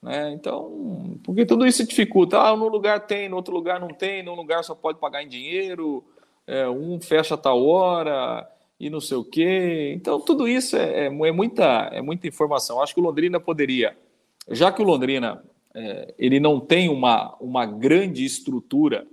[0.03, 0.33] Né?
[0.33, 2.39] Então, porque tudo isso dificulta.
[2.39, 5.29] Ah, num lugar tem, no outro lugar não tem, num lugar só pode pagar em
[5.29, 6.05] dinheiro,
[6.47, 8.47] é, um fecha tal hora
[8.79, 9.93] e não sei o quê.
[9.97, 12.83] Então, tudo isso é, é, é, muita, é muita informação.
[12.83, 13.97] Acho que o Londrina poderia,
[14.51, 15.43] já que o Londrina
[15.75, 19.07] é, ele não tem uma, uma grande estrutura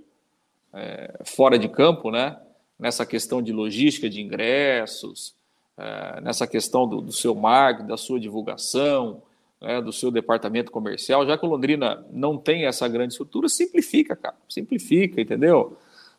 [0.72, 2.38] é, fora de campo, né?
[2.78, 5.34] nessa questão de logística de ingressos,
[5.76, 9.22] é, nessa questão do, do, seu marketing, da sua divulgação,
[9.60, 14.16] é, do seu departamento comercial, já que o Londrina não tem essa grande estrutura, simplifica,
[14.16, 15.76] cara, simplifica, entendeu?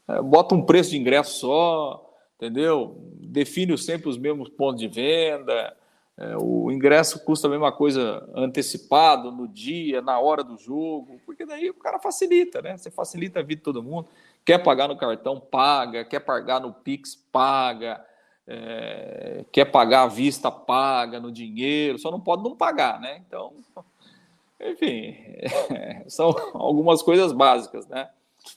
[0.07, 2.95] É, bota um preço de ingresso só, entendeu?
[3.19, 5.75] Define sempre os mesmos pontos de venda,
[6.15, 11.45] é, o ingresso custa a mesma coisa antecipado, no dia, na hora do jogo, porque
[11.45, 12.77] daí o cara facilita, né?
[12.77, 14.07] Você facilita a vida de todo mundo.
[14.45, 16.05] Quer pagar no cartão, paga.
[16.05, 18.03] Quer pagar no Pix, paga.
[18.45, 21.97] É, quer pagar à vista, paga no dinheiro.
[21.97, 23.23] Só não pode não pagar, né?
[23.25, 23.53] Então,
[24.61, 25.15] enfim,
[25.73, 28.09] é, são algumas coisas básicas, né?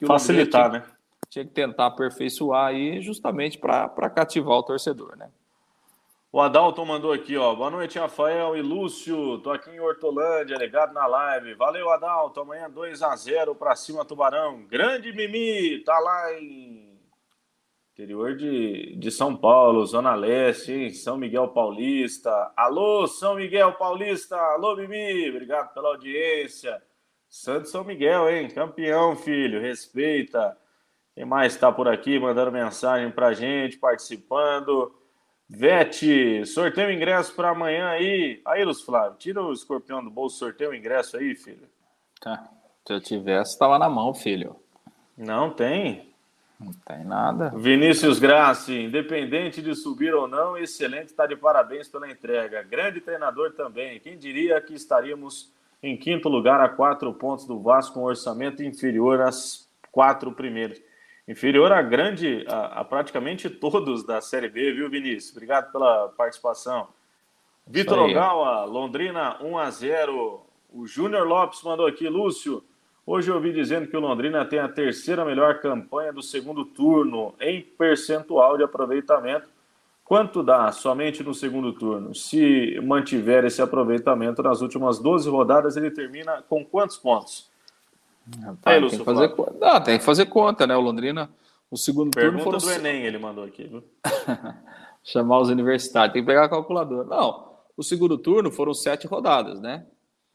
[0.06, 0.86] Facilitar, tinha, né?
[1.30, 5.30] Tinha que tentar aperfeiçoar aí justamente para cativar o torcedor, né?
[6.36, 7.54] O Adalton mandou aqui, ó.
[7.54, 9.38] Boa noite, Rafael e Lúcio.
[9.38, 11.54] Tô aqui em Hortolândia, ligado na live.
[11.54, 12.42] Valeu, Adalton.
[12.42, 14.66] Amanhã 2 a 0 para cima Tubarão.
[14.66, 17.00] Grande Mimi, tá lá em
[17.90, 20.90] interior de, de São Paulo, Zona Leste, hein?
[20.92, 22.52] São Miguel Paulista.
[22.54, 24.36] Alô, São Miguel Paulista.
[24.36, 25.30] Alô, Mimi.
[25.30, 26.82] Obrigado pela audiência.
[27.30, 28.48] Santo São Miguel, hein?
[28.48, 29.58] Campeão, filho.
[29.58, 30.54] Respeita.
[31.14, 34.94] Quem mais está por aqui mandando mensagem pra gente, participando?
[35.48, 38.40] Vete, sorteio ingresso para amanhã aí.
[38.44, 41.68] Aí, Luz Flávio, tira o escorpião do bolso, sorteio o ingresso aí, filho.
[42.20, 42.48] Tá.
[42.84, 44.56] Se eu tivesse, tava na mão, filho.
[45.16, 46.12] Não tem.
[46.58, 47.50] Não tem nada.
[47.54, 52.62] Vinícius Grassi, independente de subir ou não, excelente, está de parabéns pela entrega.
[52.62, 54.00] Grande treinador também.
[54.00, 58.62] Quem diria que estaríamos em quinto lugar a quatro pontos do Vasco com um orçamento
[58.62, 60.80] inferior às quatro primeiros
[61.26, 65.32] inferior a grande, a, a, praticamente todos da Série B, viu, Vinícius?
[65.32, 66.88] Obrigado pela participação.
[67.66, 70.40] Vitor Ogawa, Londrina 1 a 0.
[70.72, 72.62] O Júnior Lopes mandou aqui, Lúcio.
[73.04, 77.34] Hoje eu ouvi dizendo que o Londrina tem a terceira melhor campanha do segundo turno
[77.40, 79.48] em percentual de aproveitamento.
[80.04, 82.14] Quanto dá somente no segundo turno?
[82.14, 87.50] Se mantiver esse aproveitamento nas últimas 12 rodadas, ele termina com quantos pontos?
[88.42, 89.54] Rapaz, tem, que fazer conta.
[89.60, 90.76] Não, tem que fazer conta, né?
[90.76, 91.30] O Londrina,
[91.70, 92.74] o segundo Pergunta turno foram...
[92.74, 93.70] do Enem, ele mandou aqui.
[95.04, 97.04] Chamar os universitários, tem que pegar a calculadora.
[97.04, 99.86] Não, o segundo turno foram sete rodadas, né?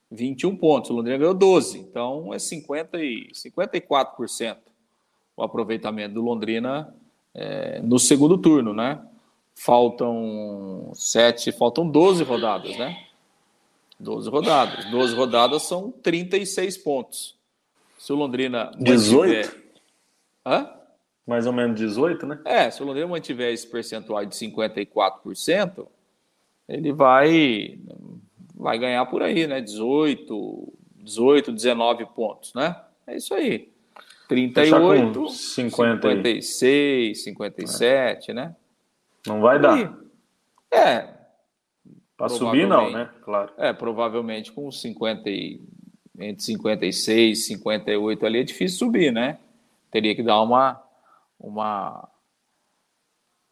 [0.10, 4.58] 21 pontos, o Londrina ganhou 12, então é 50 e, 54%
[5.36, 6.94] o aproveitamento do Londrina
[7.34, 9.02] é, no segundo turno, né?
[9.56, 13.06] Faltam sete, faltam 12 rodadas, né?
[14.00, 14.86] 12 rodadas.
[14.92, 17.36] 12 rodadas são 36 pontos.
[18.02, 18.72] Se o Londrina.
[18.80, 19.30] 18?
[19.30, 19.64] Mantiver...
[20.44, 20.74] Hã?
[21.28, 22.40] Mais ou menos 18, né?
[22.46, 25.86] É, se o Londrina mantiver esse percentual de 54%,
[26.68, 27.78] ele vai,
[28.56, 29.62] vai ganhar por aí, né?
[29.62, 32.76] 18, 18, 19 pontos, né?
[33.06, 33.72] É isso aí.
[34.28, 38.34] 38, 50 56, 57, é.
[38.34, 38.56] né?
[39.28, 39.96] Não vai dar.
[40.72, 41.08] É.
[42.18, 43.12] Para subir, não, né?
[43.22, 43.54] Claro.
[43.58, 45.62] É, provavelmente com 50 e
[46.22, 49.40] entre 56 e 58 ali é difícil subir, né?
[49.90, 50.82] Teria que dar uma,
[51.40, 52.10] uma,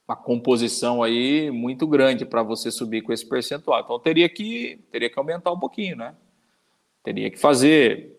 [0.07, 3.81] uma composição aí muito grande para você subir com esse percentual.
[3.81, 6.15] Então teria que, teria que aumentar um pouquinho, né?
[7.03, 8.15] Teria que fazer.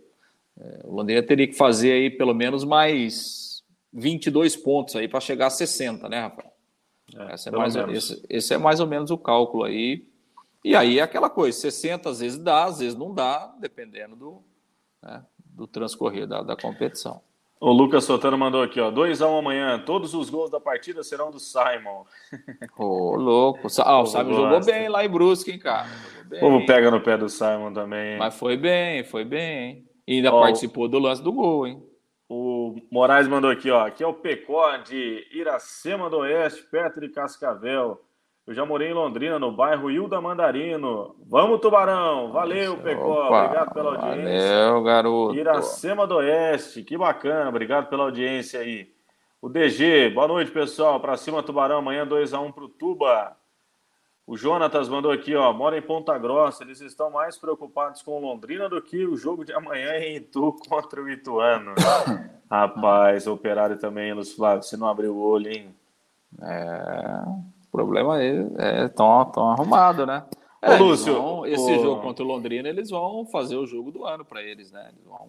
[0.59, 5.47] É, o Londrina teria que fazer aí pelo menos mais 22 pontos aí para chegar
[5.47, 6.51] a 60, né, Rafael?
[7.17, 10.07] É, esse, é mais, esse, esse é mais ou menos o cálculo aí
[10.65, 14.43] e aí é aquela coisa, 60 às vezes dá, às vezes não dá, dependendo do,
[15.03, 17.23] né, do transcorrer da, da competição.
[17.61, 20.59] O Lucas Sotano mandou aqui, ó, 2 a 1 um amanhã, todos os gols da
[20.59, 22.05] partida serão do Simon.
[22.79, 23.69] Ô, louco.
[23.85, 25.87] Ah, o Simon jogou bem lá em Brusque, hein, cara.
[26.25, 28.13] O povo pega no pé do Simon também.
[28.13, 28.19] Hein?
[28.19, 29.87] Mas foi bem, foi bem.
[30.09, 31.83] E ainda ó, participou do lance do gol, hein?
[32.31, 37.11] O Moraes mandou aqui, ó, aqui é o Pecó de Iracema do Oeste, perto de
[37.11, 38.01] Cascavel.
[38.47, 41.15] Eu já morei em Londrina, no bairro Hilda Mandarino.
[41.29, 42.33] Vamos, Tubarão!
[42.33, 43.29] Valeu, Pecó!
[43.29, 44.67] Obrigado pela audiência.
[44.67, 45.35] Valeu, garoto.
[45.37, 47.49] Iracema do Oeste, que bacana.
[47.49, 48.93] Obrigado pela audiência aí.
[49.41, 50.99] O DG, boa noite, pessoal.
[51.01, 51.79] Para cima, Tubarão.
[51.79, 53.37] Amanhã 2x1 pro Tuba.
[54.27, 55.53] O Jonatas mandou aqui, ó.
[55.53, 56.63] Mora em Ponta Grossa.
[56.63, 61.03] Eles estão mais preocupados com Londrina do que o jogo de amanhã em Itu contra
[61.03, 61.75] o Ituano.
[62.51, 64.63] Rapaz, o operário também, Luz Flávio.
[64.63, 65.75] Se não abrir o olho, hein?
[66.43, 67.51] É.
[67.71, 70.25] O problema é, é tão, tão arrumado, né?
[70.61, 71.83] É, Ô, Lúcio, vão, esse o...
[71.83, 74.91] jogo contra o Londrina, eles vão fazer o jogo do ano para eles, né?
[74.93, 75.29] Eles vão,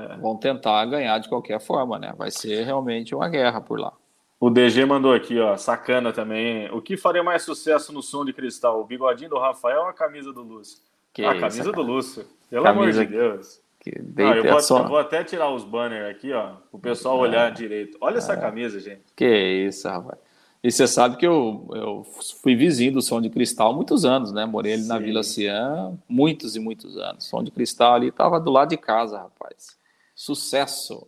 [0.00, 0.16] é.
[0.18, 2.14] vão tentar ganhar de qualquer forma, né?
[2.16, 3.92] Vai ser realmente uma guerra por lá.
[4.38, 6.70] O DG mandou aqui, ó, sacana também.
[6.70, 8.80] O que faria mais sucesso no som de cristal?
[8.80, 10.78] O bigodinho do Rafael ou a camisa do Lúcio?
[11.12, 12.24] Que a camisa isso, do Lúcio.
[12.48, 13.60] Pelo camisa amor de Deus.
[13.80, 17.28] Que ah, eu, vou, eu, vou, até tirar os banners aqui, ó, o pessoal é.
[17.28, 17.96] olhar direito.
[18.00, 18.36] Olha essa é.
[18.36, 19.02] camisa, gente.
[19.16, 19.26] Que
[19.66, 20.18] isso, rapaz.
[20.62, 22.04] E você sabe que eu, eu
[22.42, 24.44] fui vizinho do Som de Cristal há muitos anos, né?
[24.44, 24.88] Morei ali Sim.
[24.88, 27.26] na Vila Cian muitos e muitos anos.
[27.28, 29.78] Som de Cristal ali estava do lado de casa, rapaz.
[30.16, 31.06] Sucesso.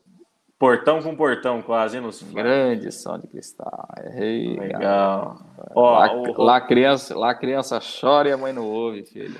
[0.56, 3.88] Portão com portão, quase, hein, Grande Som de Cristal.
[4.04, 5.40] Errei, Legal.
[5.74, 6.42] Ó, lá, o...
[6.42, 9.36] lá, criança, lá criança chora e a mãe não ouve, filho.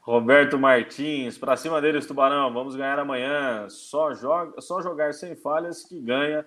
[0.00, 2.52] Roberto Martins, para cima deles, Tubarão.
[2.52, 3.68] Vamos ganhar amanhã.
[3.68, 6.44] Só, joga, só jogar sem falhas que ganha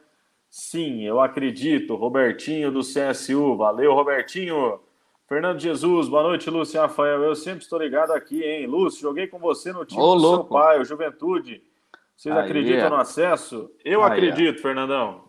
[0.57, 1.97] Sim, eu acredito.
[1.97, 3.57] Robertinho do CSU.
[3.57, 4.79] Valeu, Robertinho.
[5.27, 7.21] Fernando Jesus, boa noite, Lúcio Rafael.
[7.21, 8.65] Eu sempre estou ligado aqui, hein?
[8.65, 10.43] Lúcio, joguei com você no time Ô, do louco.
[10.43, 11.61] seu pai, o Juventude.
[12.15, 12.89] Vocês aí, acreditam é.
[12.89, 13.69] no acesso?
[13.83, 14.61] Eu aí, acredito, é.
[14.61, 15.25] Fernandão.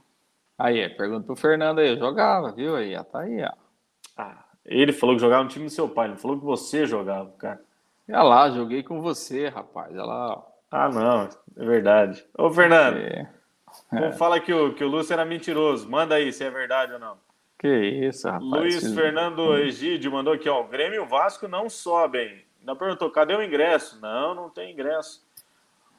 [0.57, 2.77] Aí, pergunta pro Fernando aí, eu jogava, viu?
[2.77, 3.53] Aí, tá aí, ó.
[4.16, 7.33] Ah, Ele falou que jogava no time do seu pai, ele falou que você jogava,
[7.37, 7.61] cara.
[8.09, 9.91] Olha lá, joguei com você, rapaz.
[9.91, 10.47] Olha lá.
[10.70, 12.24] Ah, não, é verdade.
[12.39, 13.36] Ô, Fernando, é.
[13.93, 14.12] É.
[14.12, 15.89] fala que o, que o Lúcio era mentiroso.
[15.89, 17.16] Manda aí se é verdade ou não.
[17.59, 18.51] Que isso, rapaz.
[18.51, 20.61] Luiz Fernando Egídio mandou aqui, ó.
[20.61, 22.45] O Grêmio e o Vasco não sobem.
[22.61, 23.99] Ainda perguntou, cadê o ingresso?
[24.01, 25.24] Não, não tem ingresso.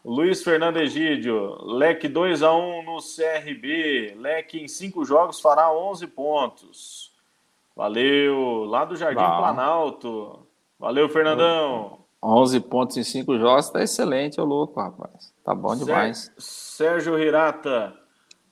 [0.06, 4.16] Luiz Fernando Egídio, Leque 2 a 1 no CRB.
[4.18, 7.14] Leque em 5 jogos fará 11 pontos.
[7.76, 8.66] Valeu.
[8.66, 10.48] Lá do Jardim Planalto.
[10.80, 12.00] Valeu, Fernandão.
[12.24, 15.34] 11 pontos em 5 jogos, tá excelente, ô louco, rapaz.
[15.48, 16.30] Tá bom demais.
[16.38, 17.93] Sérgio Hirata.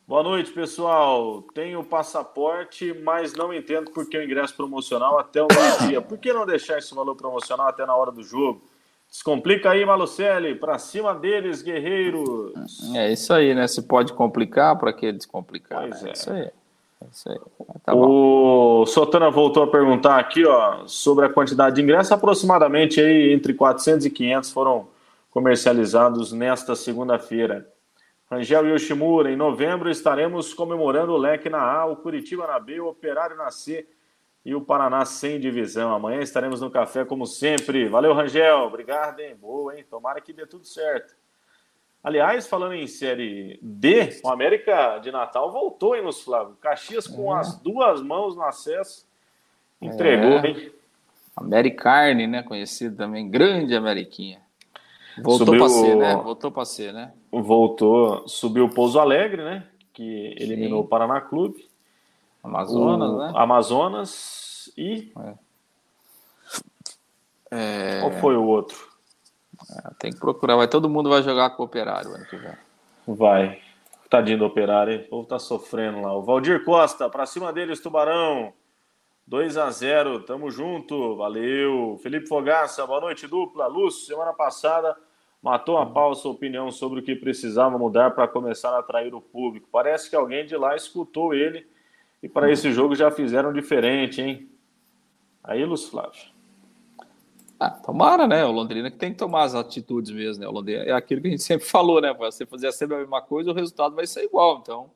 [0.07, 1.43] Boa noite, pessoal.
[1.53, 5.99] Tenho passaporte, mas não entendo por que o ingresso promocional até o meio-dia.
[6.01, 8.61] Por que não deixar esse valor promocional até na hora do jogo?
[9.11, 10.55] Descomplica aí, Malucelli.
[10.55, 12.53] Para cima deles, guerreiros.
[12.95, 13.67] É isso aí, né?
[13.67, 15.81] Se pode complicar, para que descomplicar?
[15.81, 16.07] Pois né?
[16.07, 16.11] é.
[16.11, 16.41] é isso aí.
[16.43, 17.39] É isso aí.
[17.83, 22.13] Tá o Sotana voltou a perguntar aqui, ó, sobre a quantidade de ingressos.
[22.13, 24.94] Aproximadamente aí entre 400 e 500 foram
[25.35, 27.69] comercializados nesta segunda-feira.
[28.31, 32.87] Rangel Yoshimura, em novembro estaremos comemorando o leque na A, o Curitiba na B, o
[32.87, 33.85] Operário na C
[34.45, 35.93] e o Paraná sem divisão.
[35.93, 37.89] Amanhã estaremos no café como sempre.
[37.89, 38.59] Valeu, Rangel.
[38.59, 39.35] Obrigado, hein?
[39.35, 39.83] Boa, hein?
[39.89, 41.13] Tomara que dê tudo certo.
[42.01, 46.55] Aliás, falando em série D, o América de Natal voltou, hein, nos Flávio?
[46.61, 47.41] Caxias com é.
[47.41, 49.05] as duas mãos no acesso.
[49.81, 50.47] Entregou, é.
[50.47, 50.71] hein?
[51.35, 52.41] Americarne, né?
[52.41, 54.44] Conhecido também, grande Ameriquinha.
[55.21, 56.15] Voltou para ser, né?
[56.15, 57.13] Voltou para ser, né?
[57.31, 59.67] Voltou, subiu o Pouso Alegre, né?
[59.93, 60.85] Que eliminou Sim.
[60.85, 61.67] o Paraná Clube.
[62.43, 63.17] Amazonas, o...
[63.17, 63.31] né?
[63.35, 65.11] Amazonas e.
[67.51, 68.01] É.
[68.01, 68.77] Qual foi o outro?
[69.71, 70.55] É, tem que procurar.
[70.55, 72.53] Vai, todo mundo vai jogar com o Operário ano que vem.
[73.07, 73.61] Vai.
[74.09, 75.03] Tadinho do Operário, hein?
[75.07, 76.13] O povo tá sofrendo lá.
[76.13, 78.53] O Valdir Costa, para cima deles, Tubarão.
[79.27, 81.99] 2 a 0 tamo junto, valeu.
[82.03, 83.65] Felipe Fogaça, boa noite, dupla.
[83.65, 84.95] Lúcio, semana passada
[85.41, 89.21] matou a pau sua opinião sobre o que precisava mudar para começar a atrair o
[89.21, 89.67] público.
[89.71, 91.67] Parece que alguém de lá escutou ele
[92.21, 94.49] e para esse jogo já fizeram diferente, hein?
[95.43, 96.21] Aí, Lúcio Flávio.
[97.59, 98.45] Ah, tomara, né?
[98.45, 100.47] O Londrina que tem que tomar as atitudes mesmo, né?
[100.47, 102.13] O Londrina é aquilo que a gente sempre falou, né?
[102.13, 104.59] Você fazer sempre a mesma coisa, o resultado vai ser igual.
[104.61, 104.89] Então,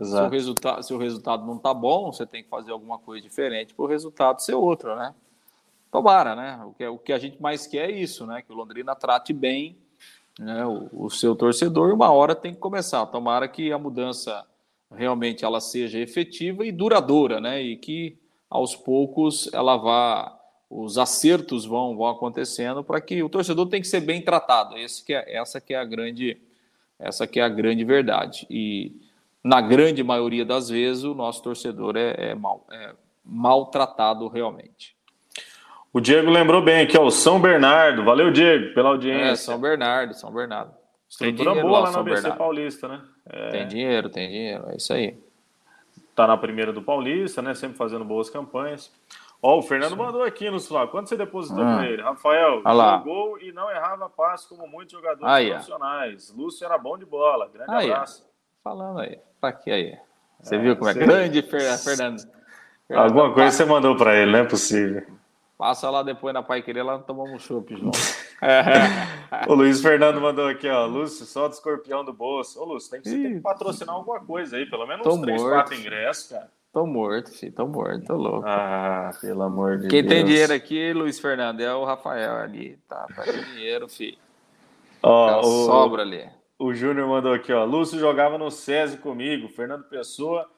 [0.00, 3.22] se o, resultado, se o resultado não tá bom, você tem que fazer alguma coisa
[3.22, 5.14] diferente para o resultado ser outro, né?
[5.90, 6.64] Tomara, né?
[6.64, 8.42] O que, o que a gente mais quer é isso, né?
[8.42, 9.76] Que o Londrina trate bem
[10.38, 13.04] né, o, o, seu torcedor, uma hora tem que começar.
[13.06, 14.46] Tomara que a mudança
[14.90, 17.60] realmente ela seja efetiva e duradoura, né?
[17.62, 18.18] E que
[18.48, 20.38] aos poucos ela vá,
[20.68, 24.76] os acertos vão, vão acontecendo para que o torcedor tem que ser bem tratado.
[24.76, 26.38] Esse que é, essa que é a grande,
[26.98, 28.46] essa que é a grande verdade.
[28.50, 28.92] E
[29.42, 34.96] na grande maioria das vezes o nosso torcedor é, é mal, é maltratado realmente.
[35.92, 38.04] O Diego lembrou bem que é o São Bernardo.
[38.04, 39.32] Valeu, Diego, pela audiência.
[39.32, 40.72] É, São Bernardo, São Bernardo.
[41.08, 42.38] Estrutura boa lá, lá no ABC Bernardo.
[42.38, 43.02] Paulista, né?
[43.28, 43.48] É...
[43.50, 45.18] Tem dinheiro, tem dinheiro, é isso aí.
[46.14, 47.54] Tá na primeira do Paulista, né?
[47.54, 48.90] Sempre fazendo boas campanhas.
[49.42, 49.96] Ó, o Fernando Sim.
[49.96, 50.86] mandou aqui no celular.
[50.86, 51.76] Quanto você depositou ah.
[51.76, 52.00] para ele?
[52.00, 56.32] Rafael, jogou e não errava passe como muitos jogadores aí, profissionais.
[56.34, 57.48] Lúcio era bom de bola.
[57.48, 58.31] Grande abraço.
[58.62, 59.18] Falando aí.
[59.40, 59.98] Tá aqui aí.
[60.40, 62.22] Você é, viu como é grande, Fernando?
[62.90, 65.02] Alguma coisa você mandou para ele, não é possível.
[65.56, 67.96] Passa lá depois na Pai Querer, lá tomamos um chopp junto.
[69.48, 70.86] o Luiz Fernando mandou aqui, ó.
[70.86, 72.60] Lúcio, só do escorpião do bolso.
[72.60, 75.20] Ô, Lúcio, tem que, você tem que patrocinar alguma coisa aí, pelo menos tô uns
[75.22, 76.50] 3, 4 ingressos, cara.
[76.72, 78.44] Tô morto, filho, tô morto, tô louco.
[78.46, 80.14] Ah, pelo amor de Quem Deus.
[80.14, 82.78] Quem tem dinheiro aqui, Luiz Fernando, é o Rafael ali.
[82.88, 83.22] Tá, tá
[83.54, 84.18] dinheiro, filho.
[85.02, 86.28] Ó, o, sobra ali.
[86.62, 87.64] O Júnior mandou aqui, ó.
[87.64, 90.48] Lúcio jogava no SESI comigo, Fernando Pessoa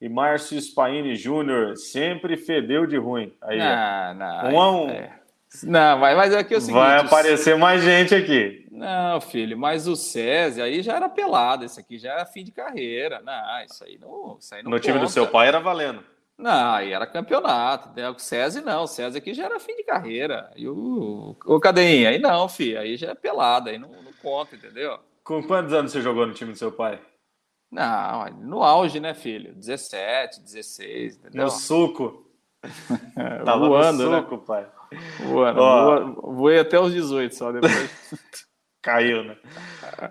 [0.00, 3.32] e Márcio Spaini Júnior sempre fedeu de ruim.
[3.40, 4.90] Aí, não, não, um a um.
[4.90, 5.20] É.
[5.62, 6.80] Não, mas, mas aqui é o seguinte.
[6.80, 8.66] Vai aparecer mais gente aqui.
[8.72, 12.50] Não, filho, mas o César aí já era pelado, esse aqui já era fim de
[12.50, 13.22] carreira.
[13.24, 14.38] Não, isso aí não.
[14.40, 14.88] Isso aí não no conta.
[14.88, 16.02] time do seu pai era valendo.
[16.36, 17.88] Não, aí era campeonato.
[17.94, 18.10] Né?
[18.10, 20.50] O César não, o César aqui já era fim de carreira.
[20.56, 24.56] E o, o Cadeinha, aí não, filho, aí já é pelado, aí não, não conta,
[24.56, 24.98] entendeu?
[25.24, 27.00] Com quantos anos você jogou no time do seu pai?
[27.70, 29.54] Não, no auge, né, filho?
[29.54, 31.44] 17, 16, entendeu?
[31.44, 32.26] No suco.
[33.44, 34.20] Tava voando, no né?
[34.20, 34.42] suco, né?
[34.46, 34.66] pai.
[35.24, 35.60] Voando.
[35.60, 37.72] Ó, voei até os 18 só depois.
[38.82, 39.36] Caiu, né?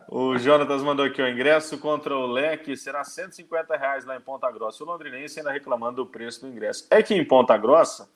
[0.08, 4.50] O Jonatas mandou aqui o ingresso contra o Leque será 150 reais lá em Ponta
[4.50, 4.82] Grossa.
[4.84, 6.88] O londrinense ainda reclamando do preço do ingresso.
[6.90, 8.10] É que em Ponta Grossa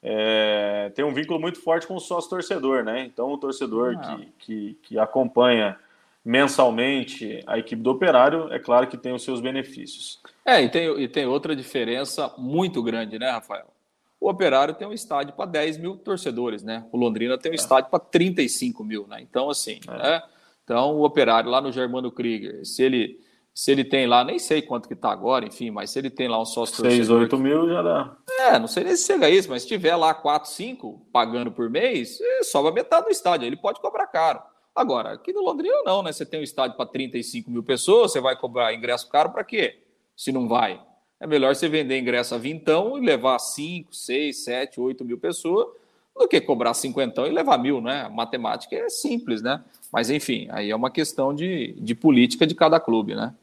[0.00, 3.02] é, tem um vínculo muito forte com o sócio torcedor, né?
[3.02, 4.16] Então o torcedor ah.
[4.16, 5.76] que, que, que acompanha
[6.28, 10.20] mensalmente a equipe do Operário, é claro que tem os seus benefícios.
[10.44, 13.66] É, e tem, e tem outra diferença muito grande, né, Rafael?
[14.20, 16.84] o Operário tem um estádio para 10 mil torcedores, né?
[16.90, 17.56] O Londrina tem um é.
[17.56, 19.20] estádio para 35 mil, né?
[19.20, 19.96] Então, assim, é.
[19.96, 20.22] né?
[20.64, 23.20] Então, o Operário lá no Germano Krieger, se ele,
[23.54, 26.28] se ele tem lá, nem sei quanto que está agora, enfim, mas se ele tem
[26.28, 28.16] lá um sócio 6, 8 mil já dá.
[28.40, 31.50] É, não sei nem se chega a isso, mas se tiver lá 4, 5 pagando
[31.52, 34.42] por mês, é, sobra metade do estádio, ele pode cobrar caro.
[34.78, 36.12] Agora, aqui no Londrina não, né?
[36.12, 39.80] Você tem um estádio para 35 mil pessoas, você vai cobrar ingresso caro para quê?
[40.16, 40.80] Se não vai.
[41.18, 45.66] É melhor você vender ingresso a vintão e levar 5, 6, 7, 8 mil pessoas
[46.16, 48.02] do que cobrar cinquentão e levar mil, né?
[48.02, 49.62] A matemática é simples, né?
[49.92, 53.34] Mas enfim, aí é uma questão de, de política de cada clube, né?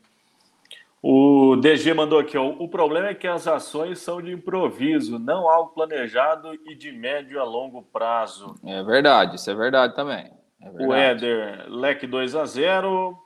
[1.02, 5.50] O DG mandou aqui, ó, o problema é que as ações são de improviso, não
[5.50, 8.56] algo planejado e de médio a longo prazo.
[8.66, 10.32] É verdade, isso é verdade também.
[10.66, 10.86] É.
[10.86, 13.18] O Éder, leque 2 a 0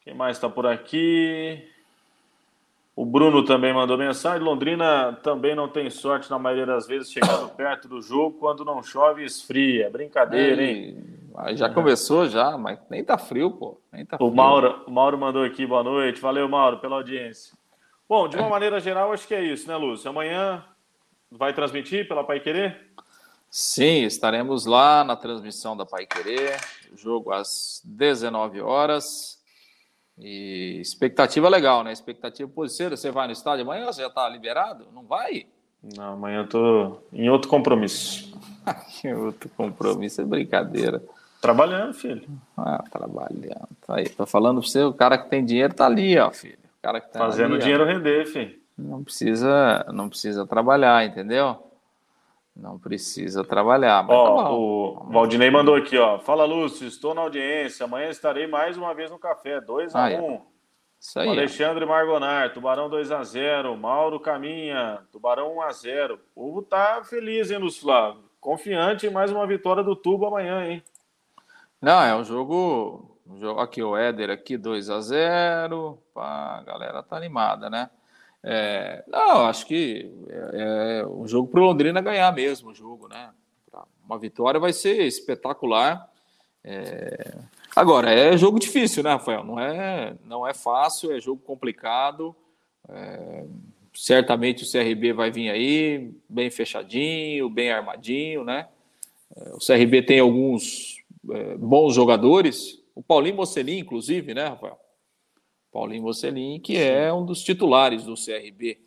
[0.00, 1.70] Quem mais está por aqui?
[2.96, 4.40] O Bruno também mandou mensagem.
[4.40, 8.82] Londrina também não tem sorte na maioria das vezes chegando perto do jogo quando não
[8.82, 9.90] chove esfria.
[9.90, 10.96] Brincadeira, é, hein?
[11.54, 13.80] Já começou já, mas nem tá frio, pô.
[13.92, 16.20] Nem tá o, Mauro, o Mauro mandou aqui, boa noite.
[16.20, 17.56] Valeu, Mauro, pela audiência.
[18.08, 20.08] Bom, de uma maneira geral, acho que é isso, né, Lúcio?
[20.08, 20.64] Amanhã
[21.28, 22.92] vai transmitir pela Pai Querer?
[23.56, 26.58] Sim, estaremos lá na transmissão da Pai Querer.
[26.96, 29.38] Jogo às 19 horas.
[30.18, 31.92] E expectativa legal, né?
[31.92, 32.96] Expectativa positiva.
[32.96, 33.86] Você vai no estádio amanhã?
[33.86, 34.88] Você já está liberado?
[34.92, 35.46] Não vai?
[35.96, 38.36] Não, amanhã eu tô em outro compromisso.
[39.24, 41.00] outro compromisso é brincadeira.
[41.40, 42.28] Trabalhando, filho.
[42.56, 43.68] Ah, trabalhando.
[43.86, 46.58] Tá aí, tô falando pra você, o cara que tem dinheiro tá ali, ó, filho.
[46.80, 47.86] O cara que tá Fazendo ali, dinheiro ó.
[47.86, 48.58] render, filho.
[48.76, 51.70] Não precisa, não precisa trabalhar, entendeu?
[52.56, 54.06] Não precisa trabalhar.
[54.08, 56.20] Ó, tá o Valdinei mandou aqui, ó.
[56.20, 57.84] Fala, Lúcio, estou na audiência.
[57.84, 59.60] Amanhã estarei mais uma vez no café.
[59.60, 59.90] 2x1.
[59.94, 60.40] Ah, um.
[61.00, 61.28] Isso aí.
[61.28, 63.76] O Alexandre Margonar, Tubarão 2x0.
[63.76, 66.14] Mauro Caminha, Tubarão 1x0.
[66.14, 68.22] O povo tá feliz, hein, Lúcio Flávio?
[68.40, 70.82] Confiante em mais uma vitória do Tubo amanhã, hein?
[71.82, 73.18] Não, é um jogo.
[73.26, 75.98] Um jogo aqui, o Éder aqui 2x0.
[76.16, 77.90] A galera tá animada, né?
[78.46, 83.08] É, não, acho que é, é um jogo para o Londrina ganhar mesmo o jogo,
[83.08, 83.30] né?
[84.04, 86.06] Uma vitória vai ser espetacular.
[86.62, 87.38] É...
[87.74, 89.42] Agora, é jogo difícil, né, Rafael?
[89.42, 92.36] Não é, não é fácil, é jogo complicado.
[92.86, 93.44] É...
[93.94, 98.68] Certamente o CRB vai vir aí bem fechadinho, bem armadinho, né?
[99.36, 100.96] É, o CRB tem alguns
[101.30, 102.82] é, bons jogadores.
[102.94, 104.78] O Paulinho Mocelin, inclusive, né, Rafael?
[105.74, 108.80] Paulinho Mocelin, que é um dos titulares do CRB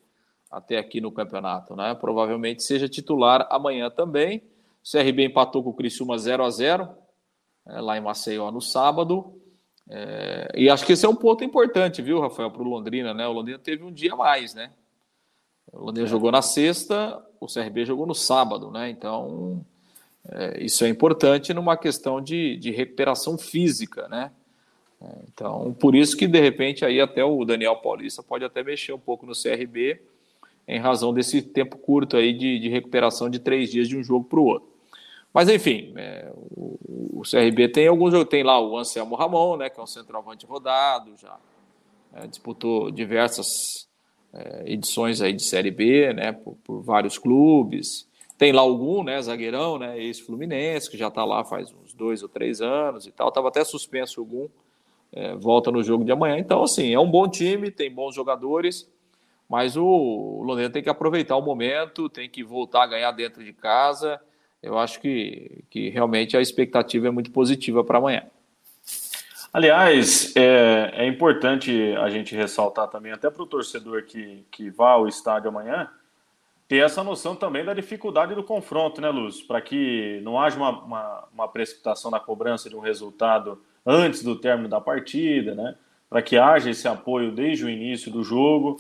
[0.50, 1.94] até aqui no campeonato, né?
[1.94, 4.42] Provavelmente seja titular amanhã também.
[4.82, 6.88] O CRB empatou com o Criciúma 0 a 0
[7.68, 9.34] é, lá em Maceió no sábado.
[9.90, 13.28] É, e acho que esse é um ponto importante, viu, Rafael, para o Londrina, né?
[13.28, 14.72] O Londrina teve um dia a mais, né?
[15.74, 16.10] O Londrina é.
[16.10, 18.90] jogou na sexta, o CRB jogou no sábado, né?
[18.90, 19.66] Então,
[20.30, 24.32] é, isso é importante numa questão de, de recuperação física, né?
[25.28, 29.00] Então, por isso que de repente aí até o Daniel Paulista pode até mexer um
[29.00, 30.02] pouco no CRB
[30.68, 34.26] em razão desse tempo curto aí de, de recuperação de três dias de um jogo
[34.26, 34.70] para o outro.
[35.34, 39.70] Mas enfim, é, o, o, CRB tem alguns jogos, tem lá o Anselmo Ramon, né,
[39.70, 41.38] que é um centroavante rodado, já
[42.14, 43.88] é, disputou diversas
[44.34, 48.08] é, edições aí de Série B, né, por, por, vários clubes.
[48.36, 52.30] Tem lá algum, né, zagueirão, né, ex-fluminense, que já está lá faz uns dois ou
[52.30, 54.48] três anos e tal, estava até suspenso algum
[55.12, 56.38] é, volta no jogo de amanhã.
[56.38, 58.90] Então, assim, é um bom time, tem bons jogadores,
[59.50, 63.54] mas o Londrina tem que aproveitar o momento, tem que voltar a ganhar dentro de
[63.54, 64.20] casa.
[64.62, 68.24] Eu acho que, que realmente a expectativa é muito positiva para amanhã.
[69.54, 74.92] Aliás, é, é, importante a gente ressaltar também, até para o torcedor que, que vá
[74.92, 75.90] ao estádio amanhã,
[76.68, 79.42] ter essa noção também da dificuldade do confronto, né, Luz?
[79.42, 84.36] Para que não haja uma, uma, uma precipitação na cobrança de um resultado antes do
[84.36, 85.76] término da partida, né?
[86.10, 88.80] Para que haja esse apoio desde o início do jogo.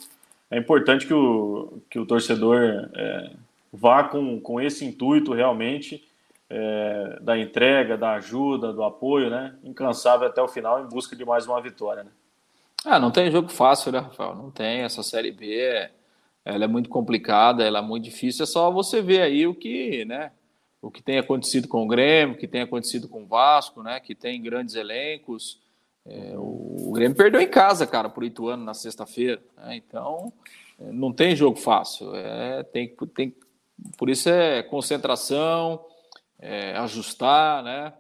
[0.52, 3.32] É importante que o, que o torcedor é,
[3.72, 6.06] vá com, com esse intuito realmente
[6.50, 9.56] é, da entrega, da ajuda, do apoio, né?
[9.64, 12.12] Incansável até o final em busca de mais uma vitória, né?
[12.86, 14.36] Ah, não tem jogo fácil, né, Rafael?
[14.36, 14.82] Não tem.
[14.82, 15.90] Essa Série B,
[16.46, 18.44] ela é muito complicada, ela é muito difícil.
[18.44, 20.32] É só você ver aí o que, né?
[20.82, 24.00] O que tem acontecido com o Grêmio, o que tem acontecido com o Vasco, né?
[24.00, 25.60] Que tem grandes elencos.
[26.06, 29.42] É, o, o, Grêmio perdeu em casa, cara, por Ituano na sexta-feira.
[29.58, 29.76] Né?
[29.78, 30.32] Então,
[30.80, 32.16] é, não tem jogo fácil.
[32.16, 33.36] É, tem, tem,
[33.98, 35.84] por isso é concentração,
[36.40, 37.94] é, ajustar, né?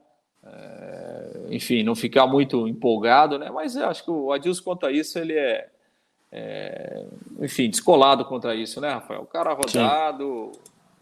[0.46, 3.50] É, enfim, não ficar muito empolgado, né?
[3.50, 5.70] Mas acho que o Adilson quanto a isso ele é
[6.32, 7.06] é,
[7.40, 9.22] enfim, descolado contra isso, né, Rafael?
[9.22, 10.52] O cara rodado,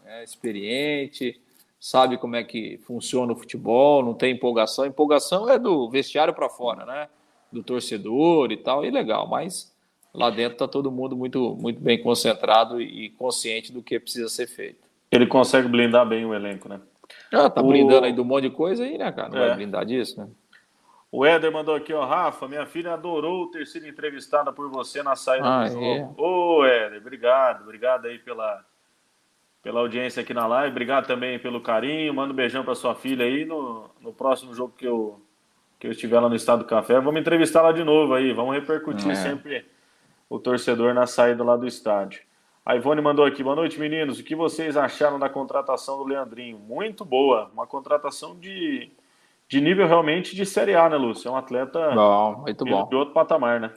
[0.04, 1.40] é, experiente,
[1.86, 4.84] sabe como é que funciona o futebol, não tem empolgação.
[4.84, 7.08] Empolgação é do vestiário para fora, né?
[7.52, 9.72] Do torcedor e tal, e legal, mas
[10.12, 14.48] lá dentro está todo mundo muito, muito bem concentrado e consciente do que precisa ser
[14.48, 14.80] feito.
[15.12, 16.80] Ele consegue blindar bem o elenco, né?
[17.32, 17.68] Ah, tá o...
[17.68, 19.28] blindando aí do monte de coisa aí, né, cara?
[19.28, 19.46] Não é.
[19.46, 20.28] vai blindar disso, né?
[21.12, 25.14] O Éder mandou aqui, ó, Rafa, minha filha adorou ter sido entrevistada por você na
[25.14, 25.86] saída ah, do jogo.
[25.86, 26.10] É.
[26.20, 28.64] Ô, Éder, obrigado, obrigado aí pela,
[29.66, 33.24] pela audiência aqui na live, obrigado também pelo carinho, manda um beijão para sua filha
[33.24, 35.20] aí no, no próximo jogo que eu,
[35.76, 37.00] que eu estiver lá no Estado do Café.
[37.00, 39.16] Vamos entrevistar lá de novo aí, vamos repercutir é.
[39.16, 39.66] sempre
[40.30, 42.20] o torcedor na saída lá do estádio.
[42.64, 46.60] A Ivone mandou aqui, boa noite meninos, o que vocês acharam da contratação do Leandrinho?
[46.60, 48.88] Muito boa, uma contratação de
[49.48, 51.26] de nível realmente de Série A, né, Lúcio?
[51.26, 52.88] É um atleta bom, muito bom.
[52.88, 53.72] de outro patamar, né?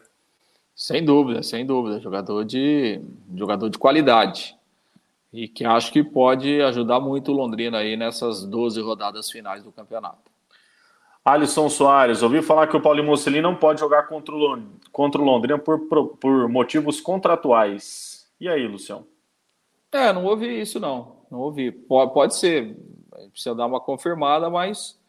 [0.76, 2.00] Sem dúvida, sem dúvida.
[2.00, 3.02] Jogador de,
[3.36, 4.59] jogador de qualidade.
[5.32, 9.72] E que acho que pode ajudar muito o Londrina aí nessas 12 rodadas finais do
[9.72, 10.30] campeonato.
[11.24, 15.88] Alisson Soares, ouvi falar que o Paulinho Mocelin não pode jogar contra o, Londrina por,
[15.88, 18.28] por, por motivos contratuais.
[18.40, 19.06] E aí, Lucião?
[19.92, 21.18] É, não ouvi isso não.
[21.30, 21.72] Não ouvi.
[21.72, 22.76] Pode, pode ser.
[23.32, 25.00] Precisa dar uma confirmada, mas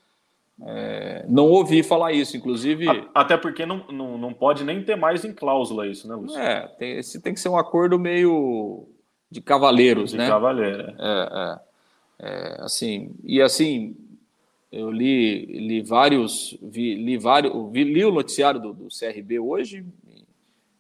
[0.67, 2.87] é, não ouvi falar isso, inclusive.
[3.15, 6.39] Até porque não, não, não pode nem ter mais em cláusula isso, né, Lúcio?
[6.39, 8.87] É, tem, tem que ser um acordo meio
[9.31, 10.25] de cavaleiros, de né?
[10.25, 10.83] De cavaleiro.
[10.83, 10.95] É.
[10.99, 11.61] é, é,
[12.23, 13.97] é, assim, e assim,
[14.73, 19.85] eu li, li vários, vi, li, vários vi, li o noticiário do, do CRB hoje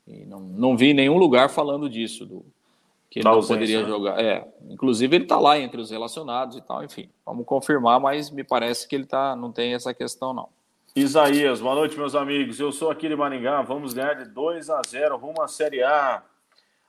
[0.07, 2.45] e, e não, não vi nenhum lugar falando disso, do,
[3.11, 3.89] que ele não poderia né?
[3.89, 4.21] jogar.
[4.23, 7.09] É, inclusive ele está lá entre os relacionados e tal, enfim.
[7.27, 10.49] Vamos confirmar, mas me parece que ele tá, não tem essa questão não.
[10.95, 12.59] Isaías, boa noite, meus amigos.
[12.59, 16.23] Eu sou aqui de Maringá, vamos ganhar de 2 a 0 rumo à Série A.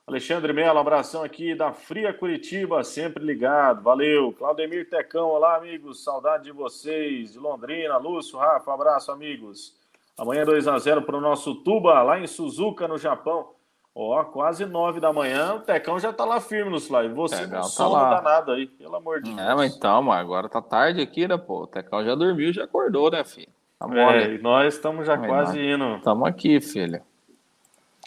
[0.07, 3.83] Alexandre Mello, abração aqui da Fria Curitiba, sempre ligado.
[3.83, 4.33] Valeu.
[4.33, 6.03] Claudemir Tecão, olá, amigos.
[6.03, 7.33] Saudade de vocês.
[7.33, 9.75] De Londrina, Lúcio, Rafa, abraço, amigos.
[10.17, 13.51] Amanhã 2 a 0 para o nosso Tuba, lá em Suzuka, no Japão.
[13.93, 17.13] Ó, quase nove da manhã, o Tecão já tá lá firme no slide.
[17.13, 19.47] Você não sono tá danado aí, pelo amor de Deus.
[19.49, 21.63] É, mas então, mas agora tá tarde aqui, né, pô?
[21.63, 23.49] O Tecão já dormiu, já acordou, né, filho?
[23.77, 24.35] Tá mole.
[24.35, 25.97] É, nós estamos já quase indo.
[25.97, 27.01] Estamos aqui, filho.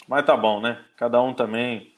[0.07, 0.79] Mas tá bom, né?
[0.95, 1.93] Cada um também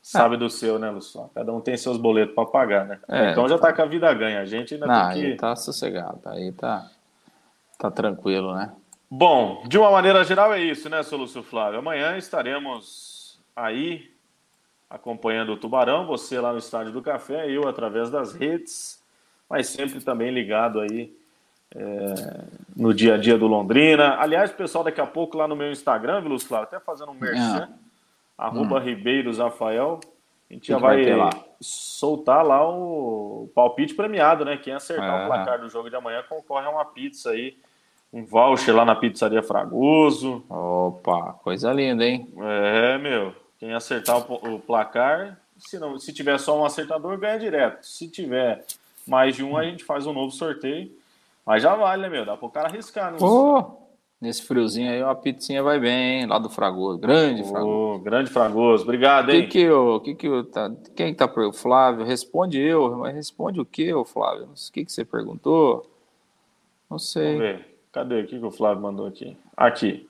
[0.00, 0.38] sabe é.
[0.38, 1.30] do seu, né, Luciano?
[1.34, 3.00] Cada um tem seus boletos para pagar, né?
[3.08, 4.40] É, então já tá com a vida ganha.
[4.40, 5.26] A gente ainda não, tem que.
[5.26, 6.90] Aí tá sossegado, aí tá,
[7.78, 8.72] tá tranquilo, né?
[9.10, 11.78] Bom, de uma maneira geral é isso, né, Soluço Flávio?
[11.78, 14.10] Amanhã estaremos aí
[14.88, 19.02] acompanhando o Tubarão, você lá no Estádio do Café, eu através das redes,
[19.48, 21.14] mas sempre também ligado aí
[21.74, 22.44] é,
[22.76, 24.16] no dia a dia do Londrina.
[24.18, 27.68] Aliás, pessoal, daqui a pouco lá no meu Instagram, viu, Flávio, até fazendo um merchan,
[27.70, 27.74] é.
[28.36, 28.82] arroba hum.
[28.82, 30.00] Ribeiros Rafael,
[30.50, 34.56] a gente já vai, vai soltar lá o palpite premiado, né?
[34.56, 35.24] Quem acertar é.
[35.24, 37.56] o placar do jogo de amanhã concorre a uma pizza aí
[38.12, 40.44] um voucher lá na pizzaria Fragoso.
[40.48, 42.26] Opa, coisa linda, hein?
[42.38, 43.34] É, meu.
[43.58, 47.84] Quem acertar o, placar, se não, se tiver só um acertador, ganha direto.
[47.84, 48.64] Se tiver
[49.06, 50.90] mais de um, a gente faz um novo sorteio.
[51.48, 52.26] Mas já vale, né, meu?
[52.26, 53.16] Dá pro cara arriscar, né?
[53.22, 53.88] Oh,
[54.20, 56.26] nesse friozinho aí, uma pizzinha vai bem, hein?
[56.26, 56.98] Lá do Fragoso.
[56.98, 58.02] Grande oh, Fragoso.
[58.02, 58.82] Grande Fragoso.
[58.84, 59.44] Obrigado, hein?
[59.44, 62.04] Que que eu, que que eu, tá, quem tá por Flávio?
[62.04, 64.48] Responde eu, mas responde o que, Flávio?
[64.48, 65.90] O que que você perguntou?
[66.90, 67.38] Não sei.
[67.38, 67.78] Vamos ver.
[67.92, 69.34] Cadê aqui que o Flávio mandou aqui?
[69.56, 70.06] Aqui.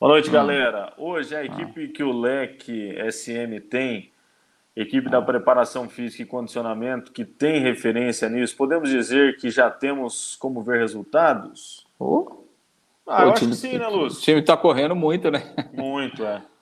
[0.00, 0.32] Boa noite, hum.
[0.32, 0.92] galera.
[0.98, 1.96] Hoje a equipe ah.
[1.96, 4.10] que o Leque SM tem,
[4.80, 10.36] equipe da preparação física e condicionamento, que tem referência nisso, podemos dizer que já temos
[10.36, 11.86] como ver resultados?
[11.98, 12.44] Oh.
[13.06, 14.20] Ah, eu time, acho que sim, né, Lúcio?
[14.20, 15.54] O time está correndo muito, né?
[15.72, 16.42] Muito, é.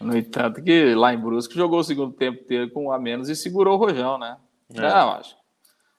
[0.00, 3.28] No entanto, que lá em Brusque jogou o segundo tempo inteiro com um a menos
[3.28, 4.38] e segurou o Rojão, né?
[4.74, 4.80] É.
[4.80, 5.36] Não, acho.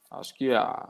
[0.09, 0.89] Acho que a,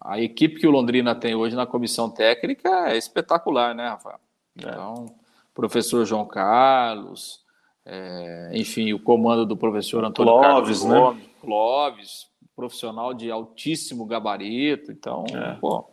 [0.00, 4.20] a equipe que o Londrina tem hoje na comissão técnica é espetacular, né, Rafael?
[4.56, 4.68] É.
[4.68, 5.12] Então,
[5.52, 7.41] professor João Carlos,
[7.84, 11.30] é, enfim, o comando do professor Antônio Clóvis, Carlos Gomes, né?
[11.40, 14.92] Clóvis, profissional de altíssimo gabarito.
[14.92, 15.54] Então, é.
[15.54, 15.84] pô,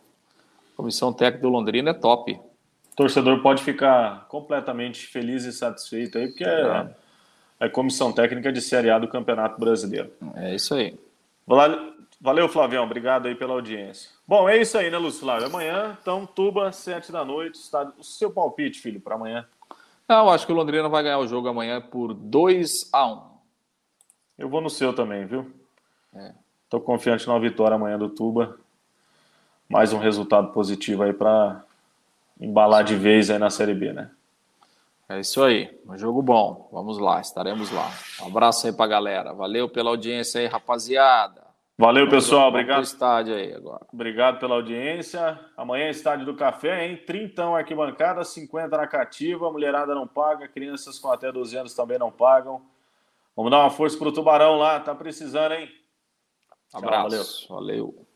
[0.76, 2.32] comissão técnica do Londrina é top.
[2.32, 6.94] O torcedor pode ficar completamente feliz e satisfeito aí, porque é,
[7.60, 10.12] é comissão técnica de Série A do Campeonato Brasileiro.
[10.36, 10.98] É isso aí.
[12.20, 12.84] Valeu, Flavião.
[12.84, 14.10] Obrigado aí pela audiência.
[14.26, 15.46] Bom, é isso aí, né, Lúcio Flávio?
[15.46, 17.56] Amanhã, então, Tuba, sete da noite.
[17.56, 17.90] Está...
[17.98, 19.46] O seu palpite, filho, para amanhã?
[20.10, 23.20] Não, acho que o Londrina vai ganhar o jogo amanhã por 2 a 1 um.
[24.36, 25.48] Eu vou no seu também, viu?
[26.64, 26.82] Estou é.
[26.82, 28.58] confiante na vitória amanhã do Tuba.
[29.68, 31.62] Mais um resultado positivo aí para
[32.40, 34.10] embalar de vez aí na Série B, né?
[35.08, 35.80] É isso aí.
[35.86, 36.68] Um jogo bom.
[36.72, 37.88] Vamos lá, estaremos lá.
[38.20, 39.32] Um abraço aí pra galera.
[39.32, 41.49] Valeu pela audiência aí, rapaziada.
[41.80, 42.48] Valeu, pessoal.
[42.48, 42.82] Obrigado.
[42.82, 43.80] estádio aí agora.
[43.90, 45.40] Obrigado pela audiência.
[45.56, 46.98] Amanhã é estádio do café, hein?
[47.06, 49.50] 30 arquibancada, 50 na cativa.
[49.50, 52.60] Mulherada não paga, crianças com até 12 anos também não pagam.
[53.34, 55.70] Vamos dar uma força pro Tubarão lá, tá precisando, hein?
[56.70, 57.46] Abraço.
[57.46, 57.86] Tchau, valeu.
[57.88, 58.06] valeu.